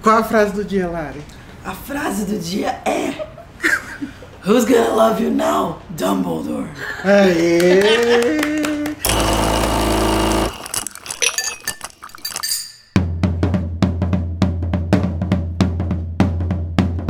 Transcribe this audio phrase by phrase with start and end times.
[0.00, 1.20] Qual a frase do dia, Lari?
[1.64, 3.14] A frase do dia é
[4.46, 6.68] Who's gonna love you now, Dumbledore?
[7.04, 7.80] Aê!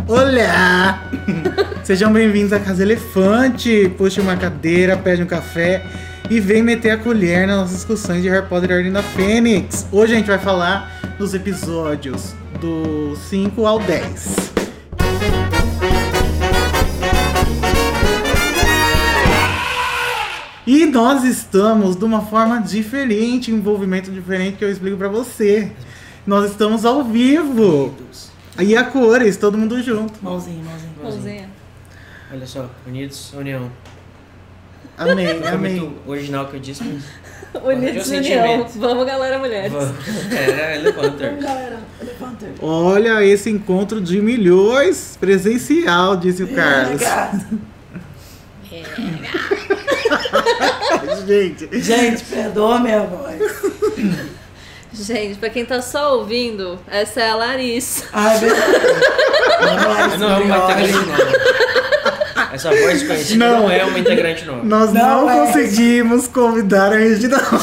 [0.08, 1.10] Olá!
[1.84, 3.92] Sejam bem-vindos à Casa Elefante.
[3.98, 5.84] Puxe uma cadeira, pede um café
[6.30, 9.86] e vem meter a colher nas nossas discussões de Harry Potter e Ordem da Fênix.
[9.92, 14.48] Hoje a gente vai falar dos episódios do 5 ao 10.
[20.66, 25.72] E nós estamos de uma forma diferente, envolvimento diferente que eu explico pra você.
[26.26, 27.94] Nós estamos ao vivo.
[28.58, 30.22] E a cores, todo mundo junto.
[30.22, 30.92] Mãozinha, mãozinha.
[31.02, 31.50] Mãozinha.
[32.30, 33.70] Olha só, unidos, união.
[34.98, 35.80] Amém, amém.
[35.80, 37.04] muito original que eu disse, mas.
[37.64, 38.66] Unidos em união.
[38.76, 39.72] Vamos, galera, mulheres.
[39.72, 41.78] Vamos, galera.
[42.00, 42.50] Elefanter.
[42.60, 47.02] Olha esse encontro de milhões presencial, disse o Carlos.
[47.02, 47.30] É.
[51.26, 53.40] Gente, Gente, perdoa minha voz.
[54.92, 58.04] Gente, pra quem tá só ouvindo, essa é a Larissa.
[58.12, 58.72] Ai, verdade.
[59.60, 61.32] Não, Não é uma integrante nova.
[62.58, 63.60] Essa voz conhecida Não.
[63.62, 64.64] não, é uma integrante nova.
[64.64, 65.46] nós não, Não é.
[65.46, 67.46] conseguimos convidar a Reginaldo.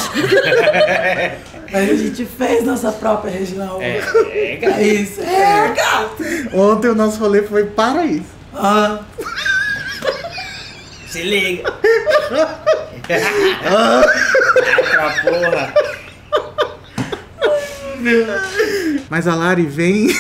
[1.72, 3.82] Mas a gente fez nossa própria regional.
[3.82, 3.98] É,
[4.30, 4.82] é, É cara.
[4.82, 5.20] isso.
[5.22, 6.24] É, gato.
[6.54, 8.30] Ontem o nosso rolê foi para isso.
[8.54, 9.00] Ah,
[11.10, 11.74] Se liga.
[14.72, 15.74] Outra porra.
[19.10, 20.08] Mas a Lari vem.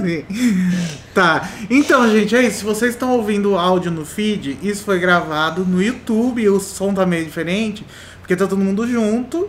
[1.14, 1.48] tá.
[1.68, 2.58] Então, gente, é isso.
[2.58, 6.94] Se vocês estão ouvindo o áudio no feed, isso foi gravado no YouTube o som
[6.94, 7.84] tá meio diferente,
[8.20, 9.48] porque tá todo mundo junto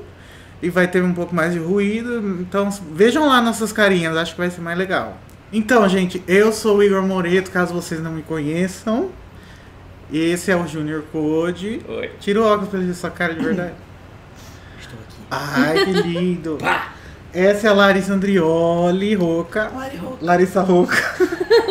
[0.62, 2.20] e vai ter um pouco mais de ruído.
[2.42, 5.18] Então, vejam lá nossas carinhas, acho que vai ser mais legal.
[5.52, 9.10] Então, gente, eu sou o Igor Moreto, caso vocês não me conheçam.
[10.12, 11.82] Esse é o Junior Code.
[11.88, 12.12] Oi.
[12.20, 13.74] Tira o óculos pra ele ver sua cara de verdade.
[14.80, 15.18] Estou aqui.
[15.30, 16.58] Ai, que lindo.
[16.60, 16.94] Pá.
[17.34, 19.72] Essa é a Larissa Andrioli, Roca.
[20.22, 20.98] Larissa Roca.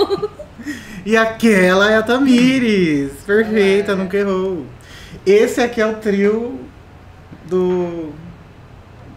[1.05, 3.13] e aquela é a Tamires.
[3.27, 4.67] Perfeita, nunca errou.
[5.27, 6.61] Esse aqui é o trio
[7.47, 8.11] do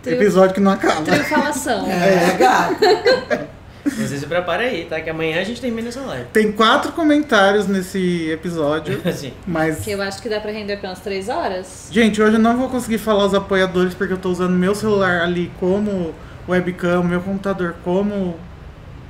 [0.01, 1.01] Trio- episódio que não acaba.
[1.03, 1.85] Triunfalação.
[1.89, 3.51] É, gato.
[3.83, 5.01] Você se prepara aí, tá?
[5.01, 6.25] Que amanhã a gente termina essa live.
[6.31, 9.33] Tem quatro comentários nesse episódio, Assim.
[9.45, 9.79] mas.
[9.79, 11.87] Que eu acho que dá pra render pelas três horas.
[11.91, 15.21] Gente, hoje eu não vou conseguir falar os apoiadores porque eu tô usando meu celular
[15.21, 16.13] ali como
[16.47, 18.37] webcam, meu computador como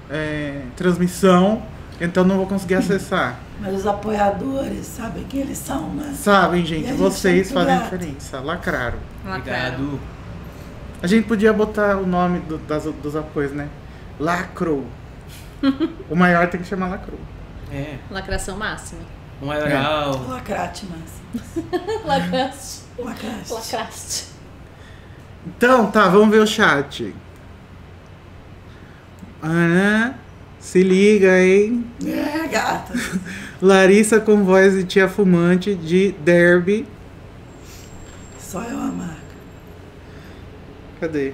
[0.09, 1.63] é, transmissão,
[1.99, 3.39] então não vou conseguir acessar.
[3.59, 6.13] Mas os apoiadores sabem quem eles são, né?
[6.15, 7.83] Sabem, gente, a gente vocês é fazem grato.
[7.97, 8.39] diferença.
[8.39, 8.97] Lacraram.
[9.25, 9.73] Lacraram.
[9.75, 9.99] Obrigado.
[11.03, 13.67] A gente podia botar o nome do- das- dos apoios, né?
[14.19, 14.85] Lacrou.
[16.09, 17.19] o maior tem que chamar Lacrou.
[17.71, 17.97] É.
[18.09, 19.01] Lacração máxima.
[19.41, 20.11] Um maioral.
[20.27, 21.41] Lacrate, mas.
[22.05, 22.81] Lacraste.
[22.99, 23.51] Lacrate.
[23.53, 24.25] Lacraste.
[25.45, 27.13] Então, tá, vamos ver o chat.
[29.41, 30.19] Ana,
[30.59, 31.85] se liga, hein?
[32.05, 32.93] É, gata.
[33.61, 36.85] Larissa com voz de tia fumante de Derby.
[38.39, 39.15] Só eu a marca.
[40.99, 41.33] Cadê?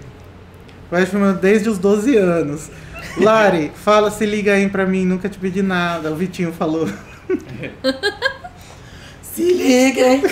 [0.89, 2.69] Vai fumando desde os 12 anos.
[3.19, 6.11] Lari, fala, se liga aí pra mim, nunca te pedi nada.
[6.11, 6.87] O Vitinho falou.
[9.21, 10.23] Se liguem.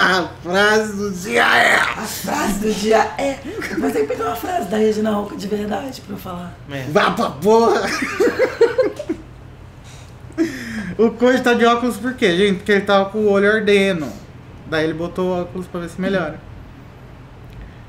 [0.00, 1.74] A frase do dia é.
[1.76, 3.38] A frase do dia é.
[3.78, 6.58] Mas tem que pegar uma frase da Regina Roca de verdade pra eu falar.
[6.70, 6.84] É.
[6.90, 7.82] Vá pra porra!
[10.96, 12.56] o Coach tá de óculos por quê, gente?
[12.56, 14.08] Porque ele tava com o olho ardendo.
[14.70, 16.40] Daí ele botou o óculos pra ver se melhora.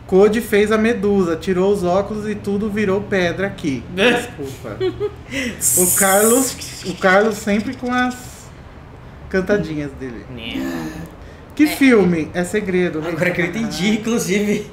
[0.05, 3.81] Code fez a medusa, tirou os óculos e tudo virou pedra aqui.
[3.91, 4.77] Desculpa.
[5.77, 8.49] o Carlos, o Carlos sempre com as
[9.29, 10.25] cantadinhas dele.
[11.55, 12.29] Que filme?
[12.33, 13.03] É segredo.
[13.05, 14.69] Agora que eu entendi, inclusive.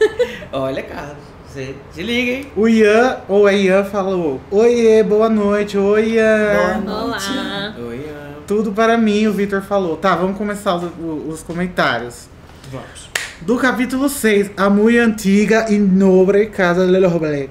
[0.52, 1.30] Olha, Carlos.
[1.46, 2.46] Você se liga, hein?
[2.54, 6.80] O Ian, ou a Ian falou: Oiê, boa noite, oi Ian.
[6.84, 7.74] Boa Olá.
[7.88, 9.96] Oi, ah, Tudo para mim, o Vitor falou.
[9.96, 10.92] Tá, vamos começar os,
[11.26, 12.28] os comentários.
[12.70, 13.10] Vamos.
[13.40, 17.50] Do capítulo 6, A Muito Antiga e Nobre Casa de los Black.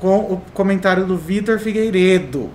[0.00, 2.50] Com o comentário do Vitor Figueiredo.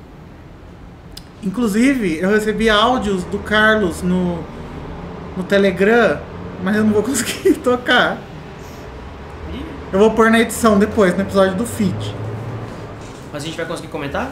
[1.42, 4.44] Inclusive, eu recebi áudios do Carlos no,
[5.38, 6.19] no Telegram,
[6.63, 8.18] mas eu não vou conseguir tocar.
[9.91, 12.15] Eu vou pôr na edição depois, no episódio do feed.
[13.31, 14.31] Mas a gente vai conseguir comentar?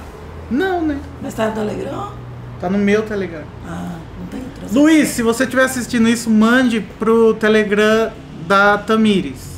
[0.50, 1.00] Não, né?
[1.22, 2.12] Mas tá no Telegram?
[2.60, 3.44] Tá no meu Telegram.
[3.68, 4.68] Ah, não tem outra.
[4.80, 8.12] Luiz, se você estiver assistindo isso, mande pro Telegram
[8.48, 9.52] da Tamires.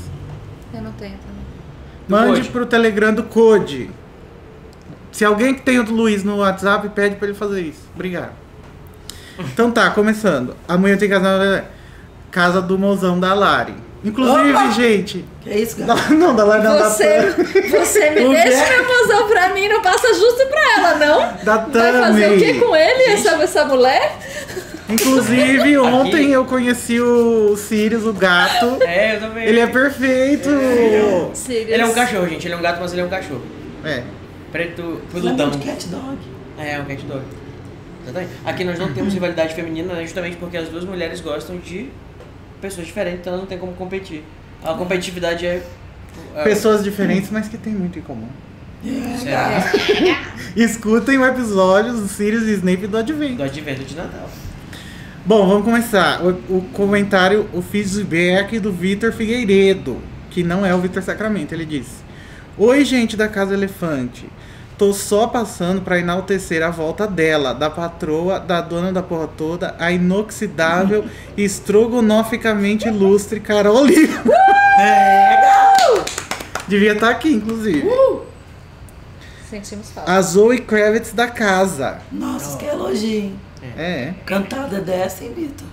[0.73, 1.43] Eu não tenho também.
[2.07, 2.49] Mande Code.
[2.49, 3.89] pro Telegram do Code.
[5.11, 7.81] Se alguém que tem o do Luiz no WhatsApp, pede pra ele fazer isso.
[7.93, 8.42] Obrigado.
[9.39, 10.56] Então tá, começando.
[10.68, 11.65] Amanhã tem casa,
[12.31, 13.74] casa do mozão da Lari.
[14.06, 14.71] Inclusive, Opa!
[14.71, 15.24] gente.
[15.41, 15.95] Que isso, cara?
[15.95, 17.21] da- não, da Lari não, da Você,
[17.71, 21.44] você me O deixa meu mozão pra mim, não passa justo pra ela, não?
[21.44, 24.18] Da Vai fazer o que com ele, essa, essa mulher?
[24.89, 28.77] Inclusive, ontem eu conheci o Sirius, o gato.
[28.81, 29.45] É, eu também.
[29.45, 30.50] Ele é perfeito.
[31.33, 31.69] Sirius.
[31.69, 32.45] Ele é um cachorro, gente.
[32.45, 33.41] Ele é um gato, mas ele é um cachorro.
[33.86, 34.03] É.
[34.51, 34.81] Preto,
[35.13, 35.50] Lembra peludão.
[35.50, 36.18] de cat dog?
[36.59, 37.21] É, um cat dog.
[38.03, 38.31] Exatamente.
[38.45, 41.89] Aqui nós não temos rivalidade feminina, né, justamente porque as duas mulheres gostam de
[42.61, 44.23] pessoas diferentes, então não tem como competir.
[44.63, 45.63] A competitividade é.
[46.35, 48.29] é Pessoas diferentes, mas que tem muito em comum.
[49.17, 49.71] Será?
[50.55, 53.38] Escutem o episódio do Sirius e Snape do Advent.
[53.38, 54.29] Do advento de Natal.
[55.25, 56.21] Bom, vamos começar.
[56.21, 61.65] O, o comentário, o feedback do Vitor Figueiredo, que não é o Vitor Sacramento, ele
[61.65, 62.03] disse:
[62.57, 64.25] Oi, gente da Casa Elefante.
[64.83, 69.77] Tô só passando pra enaltecer a volta dela, da patroa, da dona da porra toda,
[69.80, 71.06] a inoxidável
[71.38, 74.21] e estrogonoficamente ilustre Carol Lima.
[76.68, 77.89] Devia estar aqui, inclusive.
[79.50, 80.12] Sentimos falta.
[80.12, 82.01] A Zoe Kravitz da casa.
[82.12, 83.39] Nossa, que elogio, hein?
[83.77, 84.13] É.
[84.25, 85.68] Cantada dessa, hein, Vitor?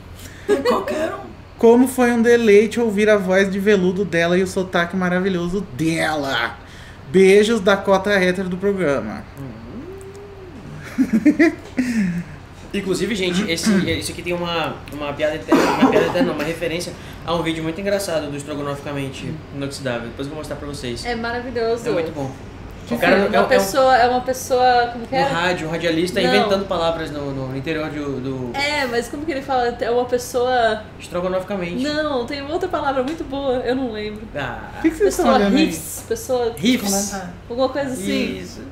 [0.49, 1.29] É qualquer um.
[1.59, 6.57] Como foi um deleite ouvir a voz de veludo dela e o sotaque maravilhoso dela.
[7.11, 9.25] Beijos da cota hétero do programa.
[12.73, 13.69] Inclusive, gente, esse,
[13.99, 16.93] isso aqui tem uma, uma piada eterna, uma piada eterna, não, uma referência
[17.27, 20.09] a um vídeo muito engraçado do Estrogonoficamente Inoxidável.
[20.09, 21.05] Depois eu vou mostrar pra vocês.
[21.05, 21.89] É maravilhoso.
[21.89, 22.31] É muito bom.
[22.91, 24.89] O cara é, uma é um- pessoa, é uma pessoa.
[24.93, 25.23] Como que um é?
[25.23, 26.29] rádio, um radialista Não.
[26.29, 29.69] inventando palavras no, no interior do, do É, mas como que ele fala?
[29.81, 30.83] É uma pessoa.
[30.99, 31.83] estrogonoficamente.
[31.85, 34.23] Não, tem outra palavra muito boa, eu não lembro.
[34.35, 36.55] Ah, O que, que vocês estão Pessoa riffs, pessoa.
[36.57, 36.91] riffs.
[37.11, 37.31] Comentar.
[37.49, 38.39] Alguma coisa assim.
[38.39, 38.63] Isso.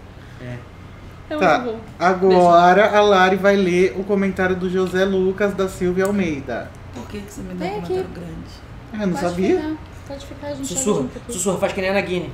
[1.31, 1.81] É Tá, muito bom.
[1.99, 6.71] agora a Lari vai ler o comentário do José Lucas da Silvia Almeida.
[6.95, 8.33] Por que, que você me deu um comentário grande?
[8.95, 9.57] Ah, não Pode sabia?
[9.57, 9.77] Ficar,
[10.09, 11.07] pode ficar, a gente Sussurra.
[11.29, 12.33] Sussurra, faz que nem a Nagini.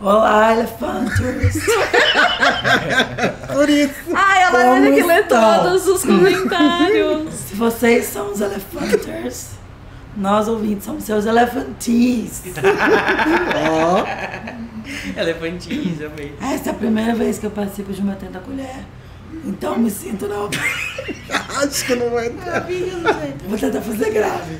[0.00, 1.62] Olá, elefantes!
[3.52, 3.94] Por isso.
[4.14, 5.62] Ai, ela Como teve que ler estão?
[5.64, 7.34] todos os comentários.
[7.48, 9.50] Se vocês são os elefanters,
[10.16, 12.42] nós ouvintes somos seus elefantis.
[13.70, 14.04] Ó,
[15.20, 16.34] Elefantinhos, amei.
[16.40, 18.80] Essa é a primeira vez que eu participo de uma tenda colher.
[19.44, 20.48] Então me sinto na
[21.62, 22.66] acho que não vai dar.
[23.46, 24.58] Vou tentar fazer grave.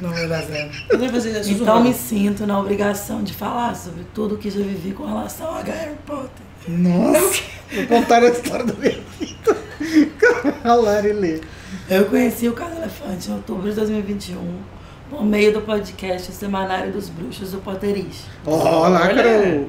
[0.00, 0.76] Não vai dar certo.
[0.88, 4.50] Eu não ia fazer isso Então me sinto na obrigação de falar sobre tudo que
[4.50, 6.46] já vivi com relação a Harry Potter.
[6.68, 7.42] Nossa,
[7.72, 9.56] vou contar a história da minha vida.
[10.64, 11.40] A Lari lê.
[11.88, 14.36] Eu conheci o Caso Elefante em outubro de 2021
[15.08, 18.24] por meio do podcast Semanário dos Bruxos do Potterish.
[18.46, 19.66] Ó, lacrou.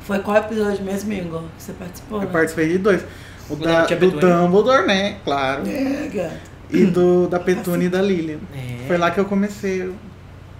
[0.00, 1.42] Foi qual episódio mesmo, Igor?
[1.56, 2.18] Que você participou?
[2.20, 2.32] Eu né?
[2.32, 3.02] participei de dois.
[3.50, 4.10] O O da, Tia do.
[4.10, 5.16] Dumbledore, né?
[5.24, 5.68] Claro.
[5.68, 6.47] É, gato.
[6.70, 8.38] E do da Petúnia e da Lilian.
[8.54, 8.86] É.
[8.86, 9.92] Foi lá que eu comecei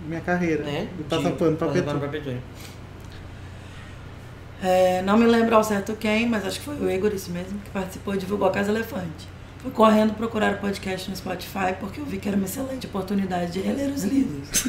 [0.06, 0.64] minha carreira.
[0.64, 0.88] Né?
[0.96, 2.42] De passar pano pra Petúnia.
[4.62, 7.60] É, não me lembro ao certo quem, mas acho que foi o Igor, isso mesmo,
[7.60, 9.28] que participou e divulgou a Casa Elefante.
[9.58, 13.52] Fui correndo procurar o podcast no Spotify porque eu vi que era uma excelente oportunidade
[13.52, 14.68] de reler os livros.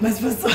[0.00, 0.48] Mas foi só.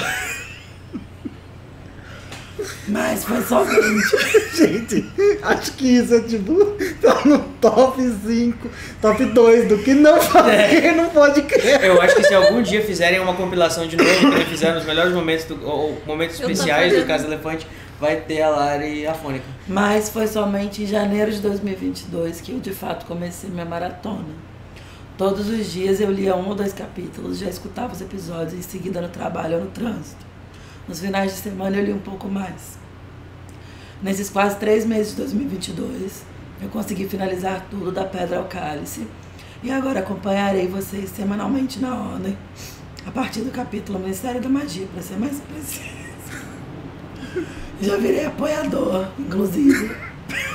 [2.88, 4.56] Mas foi somente.
[4.56, 5.06] Gente,
[5.42, 8.70] acho que isso é tipo, tá no top 5,
[9.02, 11.84] top 2 do que não fazer não pode crer.
[11.84, 15.14] Eu acho que se algum dia fizerem uma compilação de novo, que fizeram os melhores
[15.14, 17.06] momentos, do, ou momentos Eu especiais do.
[17.06, 17.68] Casa Elefante,
[18.00, 19.46] vai ter a Lari afônica.
[19.68, 24.46] Mas foi somente em janeiro de 2022 que eu de fato comecei minha maratona.
[25.18, 29.00] Todos os dias eu lia um ou dois capítulos, já escutava os episódios em seguida
[29.00, 30.26] no trabalho ou no trânsito.
[30.88, 32.78] Nos finais de semana eu li um pouco mais.
[34.04, 36.24] Nesses quase três meses de 2022,
[36.62, 39.08] eu consegui finalizar tudo da Pedra ao Cálice.
[39.64, 42.38] E agora acompanharei vocês semanalmente na ordem,
[43.04, 45.96] a partir do capítulo Ministério da Magia, para ser mais preciso.
[47.82, 49.96] Já virei apoiador, inclusive,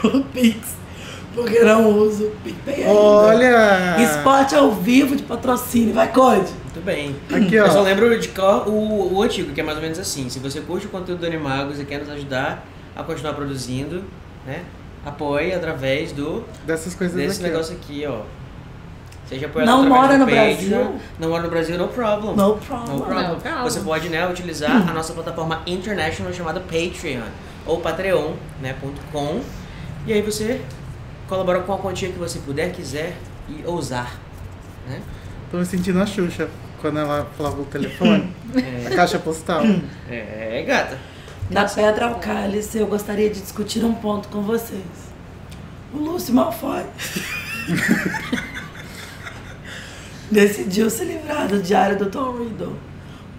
[0.00, 0.76] pelo Pix,
[1.34, 2.92] porque não uso o PicPay ainda.
[2.92, 3.96] Olha!
[4.00, 6.59] Esporte ao vivo de patrocínio, vai, Code!
[6.72, 7.16] Muito bem.
[7.32, 7.82] Aqui, Eu só ó.
[7.82, 10.28] lembro de cor o, o antigo, que é mais ou menos assim.
[10.28, 14.04] Se você curte o conteúdo do Animagos e quer nos ajudar a continuar produzindo,
[14.46, 14.62] né?
[15.04, 17.48] Apoie através do Dessas coisas desse aqui.
[17.48, 17.52] ó.
[17.52, 18.20] negócio aqui, ó.
[19.26, 20.78] Seja apoiador Não através mora do no Patreon.
[20.84, 21.00] Brasil?
[21.18, 22.36] Não mora no Brasil, no problem.
[22.36, 22.96] No problem.
[22.96, 23.28] No problem.
[23.28, 23.62] No problem.
[23.64, 27.22] Você pode né, utilizar a nossa plataforma international chamada Patreon
[27.66, 29.40] ou Patreon, né, ponto .com.
[30.06, 30.60] E aí você
[31.28, 33.16] colabora com a quantia que você puder, quiser
[33.48, 34.18] e ousar.
[34.88, 35.00] Né?
[35.50, 36.48] Tô me sentindo a Xuxa
[36.80, 38.32] quando ela falava o telefone?
[38.86, 39.62] a caixa postal?
[40.08, 40.98] É, gata.
[41.50, 45.10] Da pedra ao cálice, eu gostaria de discutir um ponto com vocês.
[45.92, 46.84] O Lúcio Malfoy
[50.30, 52.76] decidiu se livrar do diário do Tom Riddle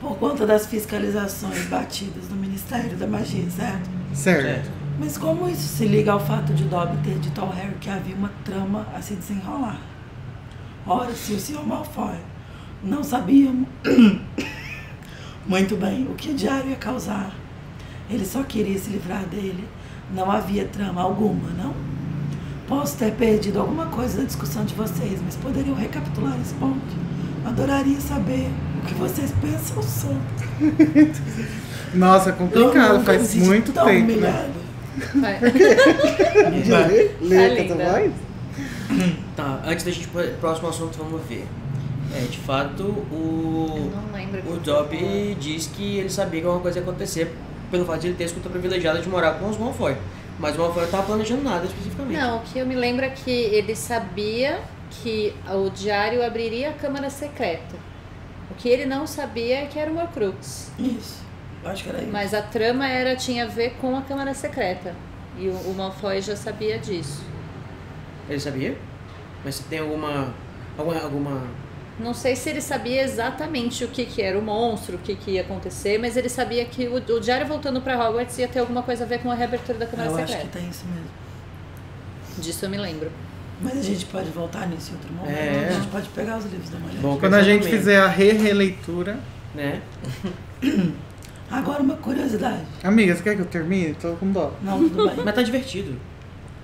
[0.01, 3.89] por conta das fiscalizações batidas no Ministério da Magia, certo?
[4.13, 4.43] Certo.
[4.43, 4.69] Certo.
[4.99, 8.15] Mas como isso se liga ao fato de Dobby ter dito ao Harry que havia
[8.15, 9.79] uma trama a se desenrolar?
[10.85, 11.65] Ora, se o Sr.
[11.65, 12.17] Malfoy
[12.83, 13.51] não sabia
[15.45, 17.33] muito bem o que o diário ia causar,
[18.09, 19.63] ele só queria se livrar dele,
[20.13, 21.73] não havia trama alguma, não?
[22.67, 26.79] Posso ter perdido alguma coisa da discussão de vocês, mas poderiam recapitular esse ponto?
[27.45, 28.49] Adoraria saber
[28.81, 31.11] o que vocês pensam sobre.
[31.93, 34.07] Nossa, é Eu complicado, faz muito tão tempo.
[34.07, 34.13] Né?
[34.13, 34.61] humilhada.
[35.15, 35.39] Vai.
[37.21, 37.67] Lê, lê
[39.35, 39.43] Tá?
[39.43, 41.47] Tá, antes da gente ir pro próximo assunto, vamos ver.
[42.13, 43.75] É, de fato, o.
[43.77, 44.39] Eu não lembro.
[44.41, 47.33] O que Dobby diz que ele sabia que alguma coisa ia acontecer
[47.69, 49.95] pelo fato de ele ter a escuta privilegiada de morar com os Malfoy.
[50.37, 52.17] Mas o Malfoy não tava planejando nada especificamente.
[52.17, 56.73] Não, o que eu me lembro é que ele sabia que o diário abriria a
[56.73, 57.75] câmara secreta.
[58.49, 60.71] O que ele não sabia é que era o Horcrux.
[60.77, 61.21] Isso.
[61.63, 62.11] Acho que era isso.
[62.11, 64.93] Mas a trama era tinha a ver com a câmara secreta.
[65.37, 67.23] E o, o Malfoy já sabia disso.
[68.29, 68.77] Ele sabia?
[69.45, 70.33] Mas se tem alguma.
[70.77, 70.99] alguma.
[70.99, 71.41] alguma.
[72.01, 75.31] Não sei se ele sabia exatamente o que, que era o monstro, o que, que
[75.31, 78.81] ia acontecer, mas ele sabia que o, o diário voltando para Hogwarts ia ter alguma
[78.81, 80.59] coisa a ver com a reabertura da câmara Eu acho que secreta.
[80.59, 81.09] tem isso mesmo.
[82.39, 83.11] Disso eu me lembro.
[83.61, 85.37] Mas a gente pode voltar nisso em outro momento.
[85.37, 85.67] É.
[85.69, 86.99] A gente pode pegar os livros da mulher.
[86.99, 89.19] Bom, Quando a gente fizer a re-releitura.
[89.53, 89.81] né?
[91.51, 92.63] Agora uma curiosidade.
[92.83, 93.93] Amiga, você quer que eu termine?
[93.93, 94.53] Tô com dó.
[94.63, 95.17] Não, tudo bem.
[95.23, 95.99] Mas tá divertido.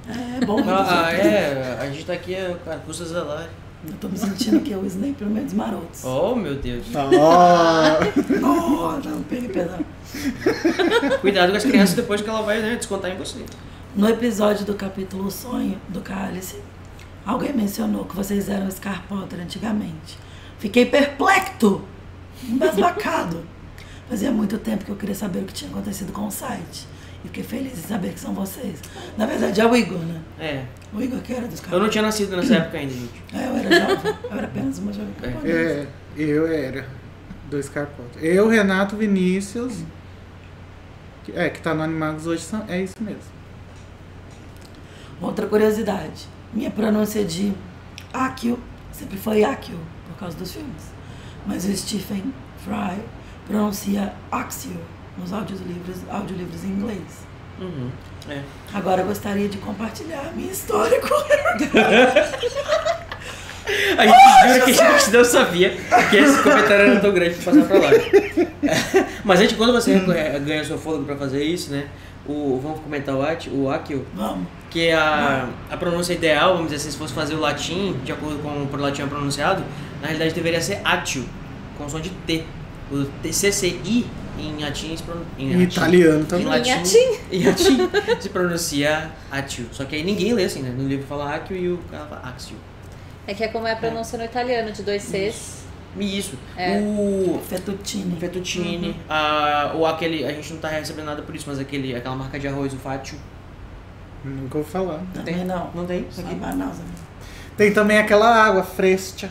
[0.08, 0.64] É bom.
[0.66, 3.50] Ah, ah, é, a gente tá aqui, é, cara, custa zelar.
[3.86, 6.04] Eu tô me sentindo que é o Snape no meio dos marotos.
[6.04, 6.86] Oh, meu Deus.
[6.96, 8.00] Ó.
[8.44, 9.86] Oh, não, peguei pesado.
[11.22, 13.46] Cuidado com as crianças depois que ela vai né, descontar em você.
[13.96, 16.58] No episódio do capítulo Sonho do Cálice,
[17.26, 20.18] alguém mencionou que vocês eram Scar Potter antigamente.
[20.60, 21.82] Fiquei perplexo,
[22.44, 23.44] embasbacado.
[24.10, 26.88] Fazia muito tempo que eu queria saber o que tinha acontecido com o site.
[27.28, 28.80] Fiquei feliz em saber que são vocês.
[29.18, 30.22] Na verdade, é o Igor, né?
[30.40, 30.64] É.
[30.94, 33.24] O Igor que era dos Scar Eu não tinha nascido nessa época ainda, gente.
[33.34, 34.16] É, eu era jovem.
[34.24, 35.28] Eu era apenas uma jovem É.
[35.32, 35.58] camponesa.
[35.60, 36.88] É, eu era.
[37.50, 38.22] Dois carpotes.
[38.24, 39.84] Eu, Renato, Vinícius.
[41.26, 43.20] que- É, que tá no Animagos hoje, são, é isso mesmo.
[45.22, 46.28] Outra curiosidade.
[46.54, 47.52] Minha pronúncia de
[48.14, 48.58] Akio
[48.92, 50.84] sempre foi Akio, por causa dos filmes.
[51.46, 53.02] Mas o Stephen Fry
[53.48, 54.78] pronuncia Axio
[55.18, 57.26] nos audiolivros, audiolivros em inglês.
[57.60, 57.90] Uhum.
[58.30, 58.42] É.
[58.74, 61.08] Agora eu gostaria de compartilhar a minha história com
[63.98, 65.70] A gente jura que a gente não sabia
[66.10, 67.90] que esse comentário era tão grande pra passar pra lá.
[69.26, 70.00] Mas antes, quando você
[70.46, 71.88] ganha seu fôlego pra fazer isso, né?
[72.26, 74.48] O, vamos comentar o, At, o Akio, Vamos.
[74.70, 78.38] que a, a pronúncia ideal, vamos dizer assim, se fosse fazer o latim, de acordo
[78.42, 79.64] com o latim é pronunciado,
[80.02, 81.24] na realidade deveria ser Atio,
[81.78, 82.44] com som de T.
[82.92, 84.06] O T- CCI
[84.40, 86.46] em latim, se pron- em, Em italiano em também.
[86.46, 87.20] latim, latim?
[87.32, 87.78] em latim
[88.22, 89.68] se pronuncia Atio.
[89.72, 90.74] Só que aí ninguém lê assim, né?
[90.78, 92.56] No livro fala Akio e o cara fala Axio.
[93.26, 95.66] É que é como é a pronúncia no italiano, de dois Cs.
[96.00, 96.38] E Isso.
[96.56, 96.80] É.
[96.80, 98.16] O Fettuccine.
[98.20, 102.16] fettuccine, a, ou aquele, a gente não tá recebendo nada por isso, mas aquele, aquela
[102.16, 103.18] marca de arroz, o fátio.
[104.24, 105.02] Nunca vou falar.
[105.14, 105.72] Também não.
[105.74, 106.06] Não tem?
[106.12, 106.36] Só Aqui.
[106.36, 106.86] Manaus, né?
[107.56, 109.30] Tem também aquela água fresca.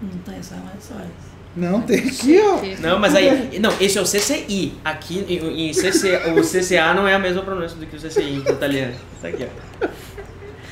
[0.00, 1.31] Não tem só mais só isso.
[1.54, 2.60] Não, tem aqui, ó.
[2.80, 3.58] Não, mas aí.
[3.58, 4.74] Não, esse é o CCI.
[4.84, 8.42] Aqui em, em CC, o CCA não é a mesma pronúncia do que o CCI
[8.46, 8.94] em italiano.
[9.20, 9.46] Tá aqui,
[9.82, 9.86] ó.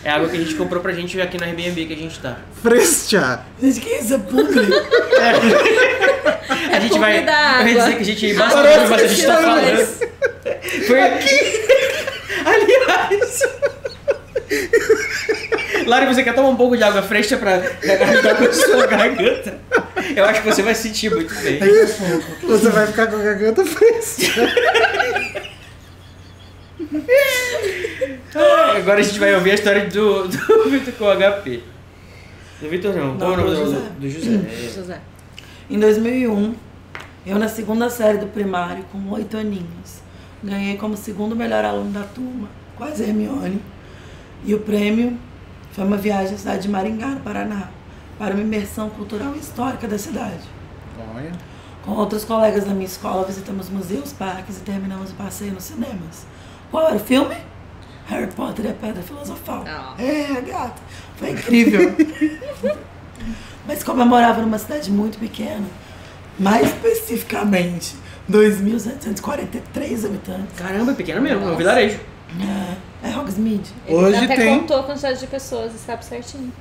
[0.02, 2.38] É água que a gente comprou pra gente aqui no Airbnb que a gente tá.
[2.62, 3.44] Fresca.
[3.60, 4.58] Gente, que isso é público?
[6.72, 7.18] A gente vai.
[7.18, 9.86] publi Eu ia dizer que a gente basta mas a gente tá falando.
[10.86, 11.60] Foi aqui.
[12.46, 13.42] Aliás.
[15.90, 19.58] Lari, você quer tomar um pouco de água fresca pra ajudar com a sua garganta?
[20.14, 21.58] Eu acho que você vai sentir muito bem.
[22.42, 24.40] Você vai ficar com a garganta fresca.
[28.36, 31.60] Ah, Agora a gente vai ouvir a história do, do Vitor com HP.
[32.60, 33.88] Do Vitor não, Não, qual é o nome do do José.
[33.98, 34.40] Do José.
[34.46, 34.72] É.
[34.72, 35.00] José.
[35.68, 36.54] Em 2001,
[37.26, 40.02] eu na segunda série do primário, com oito aninhos,
[40.40, 43.60] ganhei como segundo melhor aluno da turma, quase Hermione.
[44.44, 45.18] E o prêmio
[45.80, 47.70] foi uma viagem à cidade de Maringá, no Paraná,
[48.18, 50.42] para uma imersão cultural e histórica da cidade.
[51.16, 51.32] Olha.
[51.82, 56.26] Com outros colegas da minha escola, visitamos museus, parques e terminamos o passeio nos cinemas.
[56.70, 57.34] Qual era o filme?
[58.08, 59.64] Harry Potter e a Pedra Filosofal.
[59.66, 59.94] Ah.
[59.98, 60.82] É, gata.
[61.16, 61.96] Foi incrível.
[63.66, 65.64] Mas como eu morava numa cidade muito pequena,
[66.38, 67.96] Mais especificamente,
[68.30, 70.58] 2.743 habitantes.
[70.58, 71.98] Caramba, é pequeno mesmo, é um vilarejo.
[72.38, 73.70] É, é Hogsmeade.
[73.86, 76.52] Ele Hoje até tem- contou a quantidade de pessoas e sabe certinho.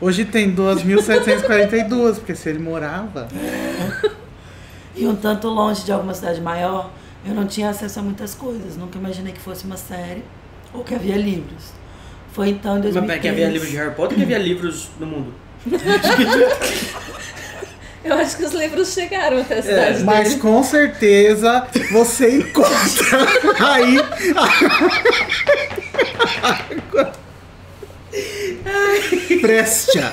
[0.00, 3.28] Hoje tem 2.742, porque se ele morava.
[4.96, 6.88] E um tanto longe de alguma cidade maior,
[7.26, 8.76] eu não tinha acesso a muitas coisas.
[8.76, 10.22] Nunca imaginei que fosse uma série
[10.72, 11.72] ou que havia livros.
[12.32, 13.06] Foi então em Mas 2013.
[13.08, 15.34] pera, que havia livros de Harry Potter ou que havia livros no mundo?
[18.04, 20.40] Eu acho que os livros chegaram até a cidade Mas dele.
[20.40, 23.26] com certeza você encontra
[23.72, 23.96] aí.
[29.40, 30.12] Preste-a.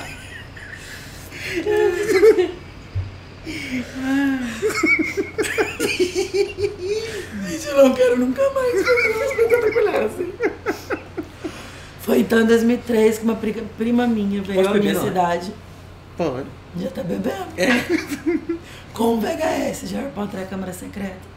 [7.48, 10.32] Gente, eu não quero nunca mais espetacular assim.
[12.00, 15.52] Foi então em 2003 que uma pri- prima minha veio à minha cidade.
[16.16, 16.46] Pode.
[16.76, 17.46] Já tá bebendo?
[18.94, 21.32] Com um VHS de Harry Potter e a Câmara Secreta.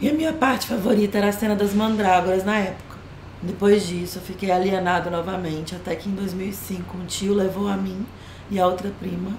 [0.00, 2.96] E a minha parte favorita era a cena das mandrágoras na época.
[3.42, 8.06] Depois disso, eu fiquei alienado novamente, até que em 2005 um tio levou a mim
[8.50, 9.32] e a outra prima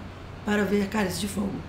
[0.46, 1.60] para ver Cálice de Fogo.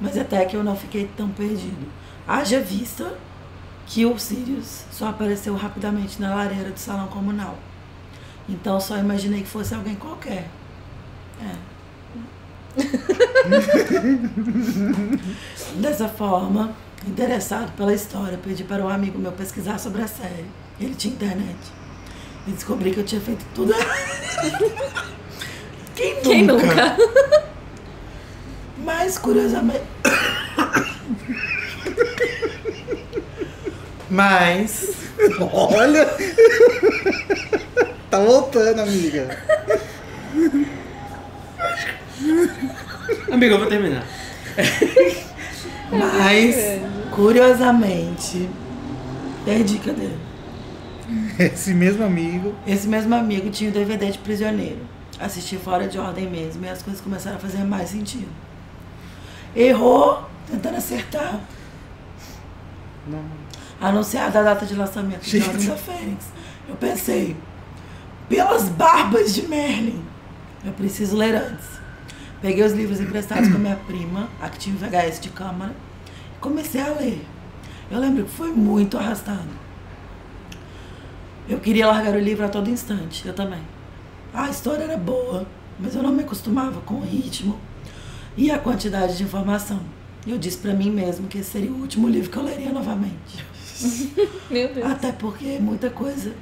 [0.00, 1.86] Mas até que eu não fiquei tão perdido.
[2.26, 3.14] Haja vista
[3.86, 7.58] que o Sirius só apareceu rapidamente na lareira do salão comunal.
[8.48, 10.48] Então só imaginei que fosse alguém qualquer.
[11.40, 11.69] É.
[15.76, 16.74] Dessa forma,
[17.06, 20.46] interessado pela história, pedi para um amigo meu pesquisar sobre a série.
[20.80, 21.58] Ele tinha internet.
[22.46, 23.74] E descobri que eu tinha feito tudo.
[25.94, 26.22] Quem nunca?
[26.22, 26.96] Quem nunca?
[28.78, 29.84] Mas, curiosamente.
[34.08, 34.94] Mas.
[35.52, 36.06] Olha!
[38.10, 39.38] Tá voltando, amiga.
[43.40, 44.04] Amigo, eu vou terminar.
[45.90, 46.56] Mas,
[47.10, 48.50] curiosamente.
[49.46, 50.10] Perdi, cadê?
[51.38, 52.54] Esse mesmo amigo.
[52.66, 54.80] Esse mesmo amigo tinha o DVD de Prisioneiro.
[55.18, 58.28] Assisti fora de ordem mesmo e as coisas começaram a fazer mais sentido.
[59.56, 61.40] Errou, tentando acertar.
[63.06, 63.24] Não.
[63.80, 65.42] Anunciada a data de lançamento de.
[65.42, 66.26] Ordem da Fênix.
[66.68, 67.34] Eu pensei,
[68.28, 70.04] pelas barbas de Merlin,
[70.62, 71.79] eu preciso ler antes.
[72.40, 75.74] Peguei os livros emprestados com a minha prima, a que tinha VHS de câmara,
[76.36, 77.24] e comecei a ler.
[77.90, 79.48] Eu lembro que foi muito arrastado.
[81.48, 83.60] Eu queria largar o livro a todo instante, eu também.
[84.32, 85.46] A história era boa,
[85.78, 87.58] mas eu não me acostumava com o ritmo
[88.36, 89.80] e a quantidade de informação.
[90.26, 93.44] Eu disse pra mim mesmo que esse seria o último livro que eu leria novamente.
[94.50, 94.86] Meu Deus.
[94.86, 96.32] Até porque muita coisa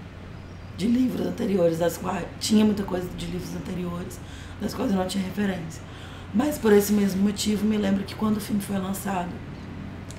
[0.76, 4.20] de livros anteriores, das quais tinha muita coisa de livros anteriores,
[4.60, 5.87] das quais eu não tinha referência.
[6.34, 9.30] Mas por esse mesmo motivo, me lembro que quando o filme foi lançado,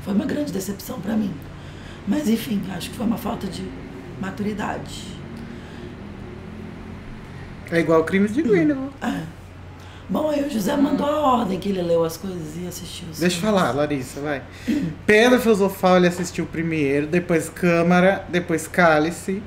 [0.03, 1.33] foi uma grande decepção pra mim.
[2.07, 3.63] Mas enfim, acho que foi uma falta de
[4.19, 5.03] maturidade.
[7.71, 8.91] É igual Crimes de Grindelwald.
[9.01, 9.21] É.
[10.09, 13.07] Bom, aí o José mandou a ordem que ele leu as coisas e assistiu.
[13.11, 14.41] os Deixa eu falar, Larissa, vai.
[15.05, 19.43] Pedra Filosofal ele assistiu primeiro, depois Câmara, depois Cálice,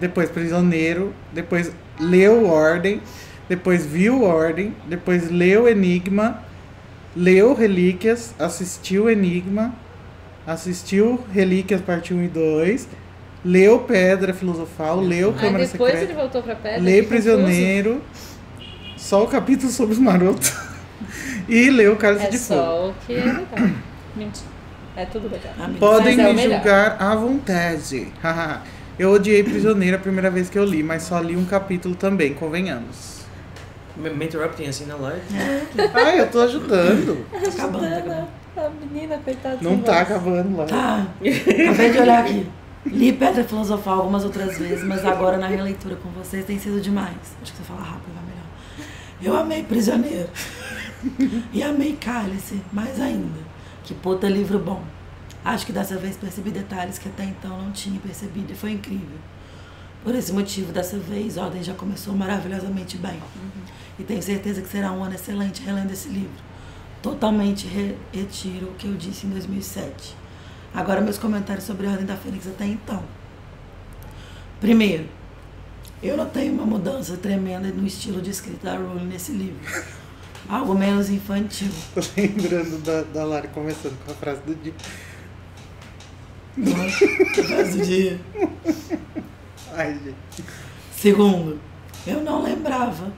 [0.00, 3.02] depois Prisioneiro, depois leu Ordem,
[3.48, 6.42] depois viu Ordem, depois leu Enigma,
[7.14, 9.74] leu Relíquias, assistiu Enigma,
[10.46, 12.88] assistiu Relíquias parte 1 e 2,
[13.44, 16.12] leu Pedra Filosofal, leu Aí Câmara depois Secreta.
[16.12, 16.80] ele voltou pra pedra.
[16.80, 18.02] Que Prisioneiro,
[18.96, 20.52] só o capítulo sobre os marotos.
[21.48, 22.48] e leu Cálice confuso.
[22.48, 22.64] de É Fogo.
[22.66, 23.44] só o que é legal.
[24.16, 24.54] Mentira.
[24.96, 25.52] É tudo legal.
[25.58, 28.08] Amigo, Podem Mas é me julgar à vontade.
[28.98, 32.32] eu odiei Prisioneiro a primeira vez que eu li, mas só li um capítulo também,
[32.32, 33.13] convenhamos.
[33.96, 35.22] Me, me interrupting assim na live.
[35.94, 37.26] Ai, eu tô ajudando.
[37.30, 38.28] Tá acabando, tá acabando.
[38.56, 39.58] A menina, coitada.
[39.60, 40.64] Não tá acabando lá.
[40.64, 41.06] Tá.
[41.20, 42.46] Acabei de olhar aqui.
[42.86, 47.16] Li Pedra Filosofal algumas outras vezes, mas agora na releitura com vocês tem sido demais.
[47.42, 48.46] Acho que você fala rápido vai melhor.
[49.22, 50.28] Eu amei Prisioneiro.
[51.52, 53.38] E amei Cálice, mais ainda.
[53.82, 54.82] Que puta livro bom.
[55.44, 59.18] Acho que dessa vez percebi detalhes que até então não tinha percebido e foi incrível.
[60.02, 63.18] Por esse motivo, dessa vez, Ordem já começou maravilhosamente bem.
[63.98, 66.42] E tenho certeza que será um ano excelente relendo esse livro.
[67.02, 70.16] Totalmente re- retiro o que eu disse em 2007.
[70.74, 73.02] Agora, meus comentários sobre a Ordem da Fênix até então.
[74.60, 75.06] Primeiro,
[76.02, 79.60] eu notei uma mudança tremenda no estilo de escrita da Rowling nesse livro.
[80.48, 81.70] Algo menos infantil.
[81.94, 84.74] Tô lembrando da, da Lara começando com a frase do dia.
[87.48, 88.20] Faz o dia.
[89.72, 90.44] Ai, gente.
[90.96, 91.60] Segundo,
[92.06, 93.12] eu não lembrava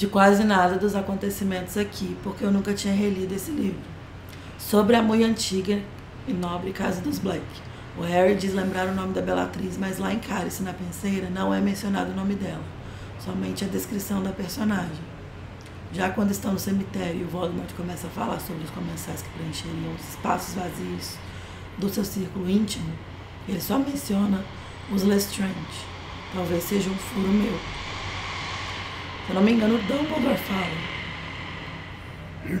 [0.00, 3.82] de quase nada dos acontecimentos aqui, porque eu nunca tinha relido esse livro.
[4.58, 5.78] Sobre a muito antiga
[6.26, 7.44] e nobre casa dos Black.
[7.98, 11.52] O Harry diz lembrar o nome da Bellatriz, mas lá em Cálice, na penseira, não
[11.52, 12.64] é mencionado o nome dela,
[13.22, 15.04] somente a descrição da personagem.
[15.92, 19.28] Já quando estão no cemitério e o Voldemort começa a falar sobre os comensais que
[19.28, 21.18] preencheriam os espaços vazios
[21.76, 22.90] do seu círculo íntimo,
[23.46, 24.42] ele só menciona
[24.90, 25.52] os Lestrange.
[26.34, 27.79] Talvez seja um furo meu.
[29.30, 30.90] Se eu não me engano, o Dumbledore fala.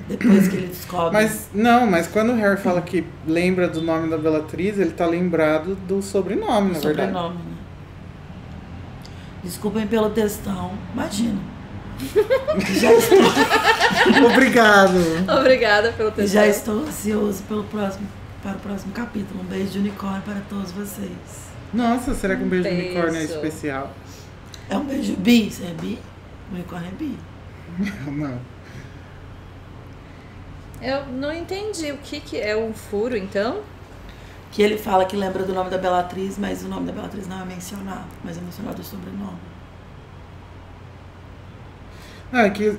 [0.06, 1.12] Depois que ele descobre.
[1.12, 5.04] Mas, não, mas quando o Harry fala que lembra do nome da Bellatriz, ele tá
[5.04, 7.12] lembrado do sobrenome, na verdade.
[7.12, 7.56] sobrenome, né?
[9.42, 10.72] Desculpem pelo textão.
[10.94, 11.40] Imagina.
[12.80, 13.18] já, estou,
[14.30, 14.94] Obrigado.
[15.40, 18.06] Obrigada pelo teu já estou ansioso pelo próximo,
[18.44, 19.40] para o próximo capítulo.
[19.40, 21.10] Um beijo de unicórnio para todos vocês.
[21.74, 22.90] Nossa, será que um beijo, de Beijo.
[22.90, 23.92] unicórnio é especial?
[24.68, 25.50] É um beijo bi.
[25.50, 25.98] Você é bi?
[26.50, 27.18] Unicórnio é bi.
[28.10, 28.40] Não.
[30.82, 33.60] Eu não entendi o que, que é um furo, então.
[34.50, 37.40] Que ele fala que lembra do nome da Bellatriz, mas o nome da Bellatriz não
[37.40, 38.06] é mencionado.
[38.24, 39.38] Mas é mencionado o sobrenome.
[42.32, 42.78] Não, é que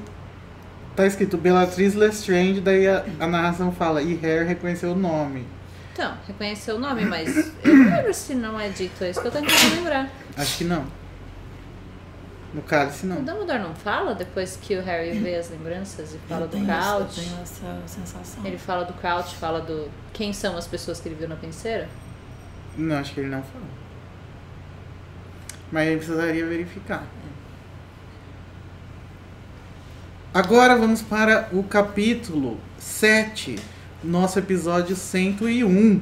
[0.96, 5.46] tá escrito Bellatriz Lestrange, daí a, a narração fala, e Harry reconheceu o nome.
[5.94, 9.04] Então, reconheceu o nome, mas eu não lembro se não é dito.
[9.04, 10.10] É isso que eu tô tentando lembrar.
[10.36, 11.01] Acho que não.
[12.54, 13.24] No cálice O não.
[13.24, 16.66] Dumbledore não fala depois que o Harry vê as lembranças e fala eu, do essa,
[16.66, 17.22] eu Crouch?
[17.22, 18.46] tenho essa sensação.
[18.46, 21.88] Ele fala do Crouch, fala do quem são as pessoas que ele viu na penseira?
[22.78, 23.68] Não, acho que ele não falou.
[25.72, 27.06] Mas ele precisaria verificar.
[30.34, 33.58] Agora vamos para o capítulo 7,
[34.04, 36.02] nosso episódio 101.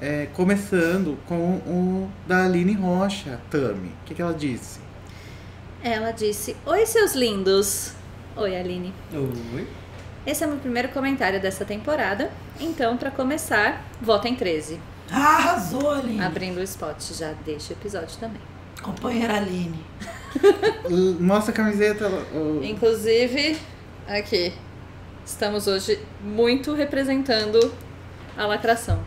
[0.00, 3.88] É, começando com o da Aline Rocha, Tami.
[3.88, 4.80] O que, que ela disse?
[5.82, 7.92] Ela disse: Oi, seus lindos!
[8.36, 8.94] Oi, Aline.
[9.12, 9.66] Oi.
[10.24, 12.30] Esse é meu primeiro comentário dessa temporada.
[12.60, 14.80] Então, pra começar, votem 13.
[15.10, 16.22] Ah, arrasou, Aline.
[16.22, 18.40] Abrindo o spot, já deixa o episódio também.
[18.80, 19.84] Companheira Aline.
[21.18, 22.08] Mostra a camiseta.
[22.62, 23.58] Inclusive,
[24.06, 24.52] aqui,
[25.26, 27.74] estamos hoje muito representando
[28.36, 29.02] a lacração.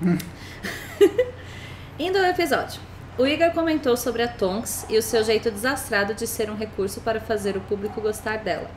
[1.98, 2.80] Indo ao episódio.
[3.18, 7.00] O Igor comentou sobre a Tonks e o seu jeito desastrado de ser um recurso
[7.00, 8.70] para fazer o público gostar dela.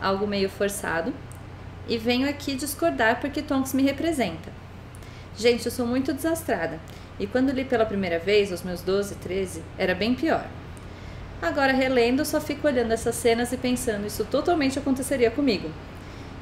[0.00, 1.12] Algo meio forçado.
[1.86, 4.50] E venho aqui discordar porque Tonks me representa.
[5.36, 6.80] Gente, eu sou muito desastrada.
[7.20, 10.46] E quando li pela primeira vez, aos meus 12, 13, era bem pior.
[11.42, 15.70] Agora, relendo, só fico olhando essas cenas e pensando, isso totalmente aconteceria comigo.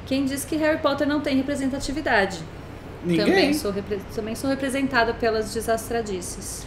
[0.05, 2.39] Quem diz que Harry Potter não tem representatividade?
[3.03, 3.25] Ninguém.
[3.25, 6.65] Também sou, repre- também sou representada pelas desastradices.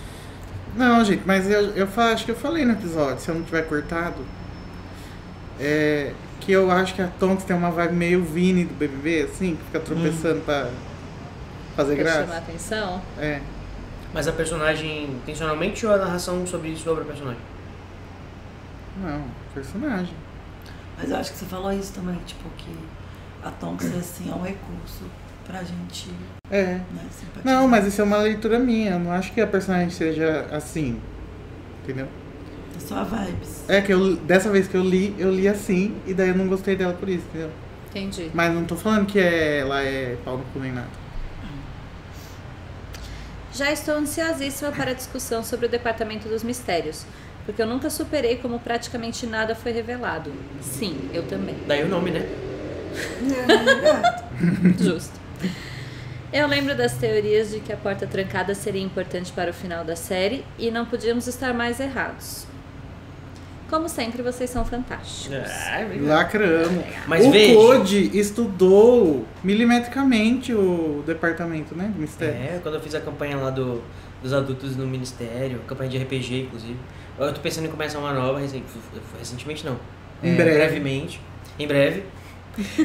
[0.77, 3.62] Não, gente, mas eu, eu acho que eu falei no episódio, se eu não tiver
[3.62, 4.25] cortado.
[5.59, 9.57] É, que eu acho que a Tonks tem uma vibe meio Vini do BBB, assim,
[9.57, 10.69] que fica tropeçando pra
[11.75, 12.39] fazer Pra chamar graça.
[12.39, 13.03] atenção.
[13.19, 13.41] É.
[14.12, 17.41] Mas a personagem intencionalmente ou a narração sobre, sobre a personagem?
[19.03, 20.15] Não, personagem.
[20.99, 22.75] Mas eu acho que você falou isso também, tipo, que
[23.43, 25.05] a Tonks assim, é um recurso
[25.47, 26.11] pra gente
[26.51, 26.63] É.
[26.65, 26.83] né.
[27.45, 28.93] Não, mas isso é uma leitura minha.
[28.93, 31.01] Eu não acho que a personagem seja assim.
[31.83, 32.09] Entendeu?
[32.77, 33.65] É só a vibes.
[33.69, 36.47] É que eu, dessa vez que eu li, eu li assim, e daí eu não
[36.47, 37.51] gostei dela por isso, entendeu?
[37.91, 38.31] Entendi.
[38.35, 41.07] Mas não tô falando que é, ela é pau no cu nem nada.
[43.55, 47.07] Já estou ansiosíssima para a discussão sobre o Departamento dos Mistérios,
[47.47, 50.31] porque eu nunca superei como praticamente nada foi revelado.
[50.61, 51.57] Sim, eu também.
[51.67, 52.29] Daí o nome, né?
[54.79, 55.26] Justo.
[56.33, 59.94] Eu lembro das teorias de que a porta trancada seria importante para o final da
[59.96, 62.46] série e não podíamos estar mais errados.
[63.70, 65.37] Como sempre, vocês são fantásticos.
[65.38, 66.07] Ah, obrigado.
[66.09, 66.85] Lacramos.
[67.09, 67.55] Mas o veja.
[67.55, 71.90] Code estudou milimetricamente o departamento, né?
[71.92, 72.35] Do mistério.
[72.35, 73.83] É, quando eu fiz a campanha lá do,
[74.22, 76.77] dos adultos no ministério, campanha de RPG, inclusive.
[77.18, 78.62] Eu tô pensando em começar uma nova, recen-
[79.18, 79.77] recentemente não.
[80.22, 80.55] Em É, breve.
[80.59, 81.20] Brevemente.
[81.59, 82.05] Em breve.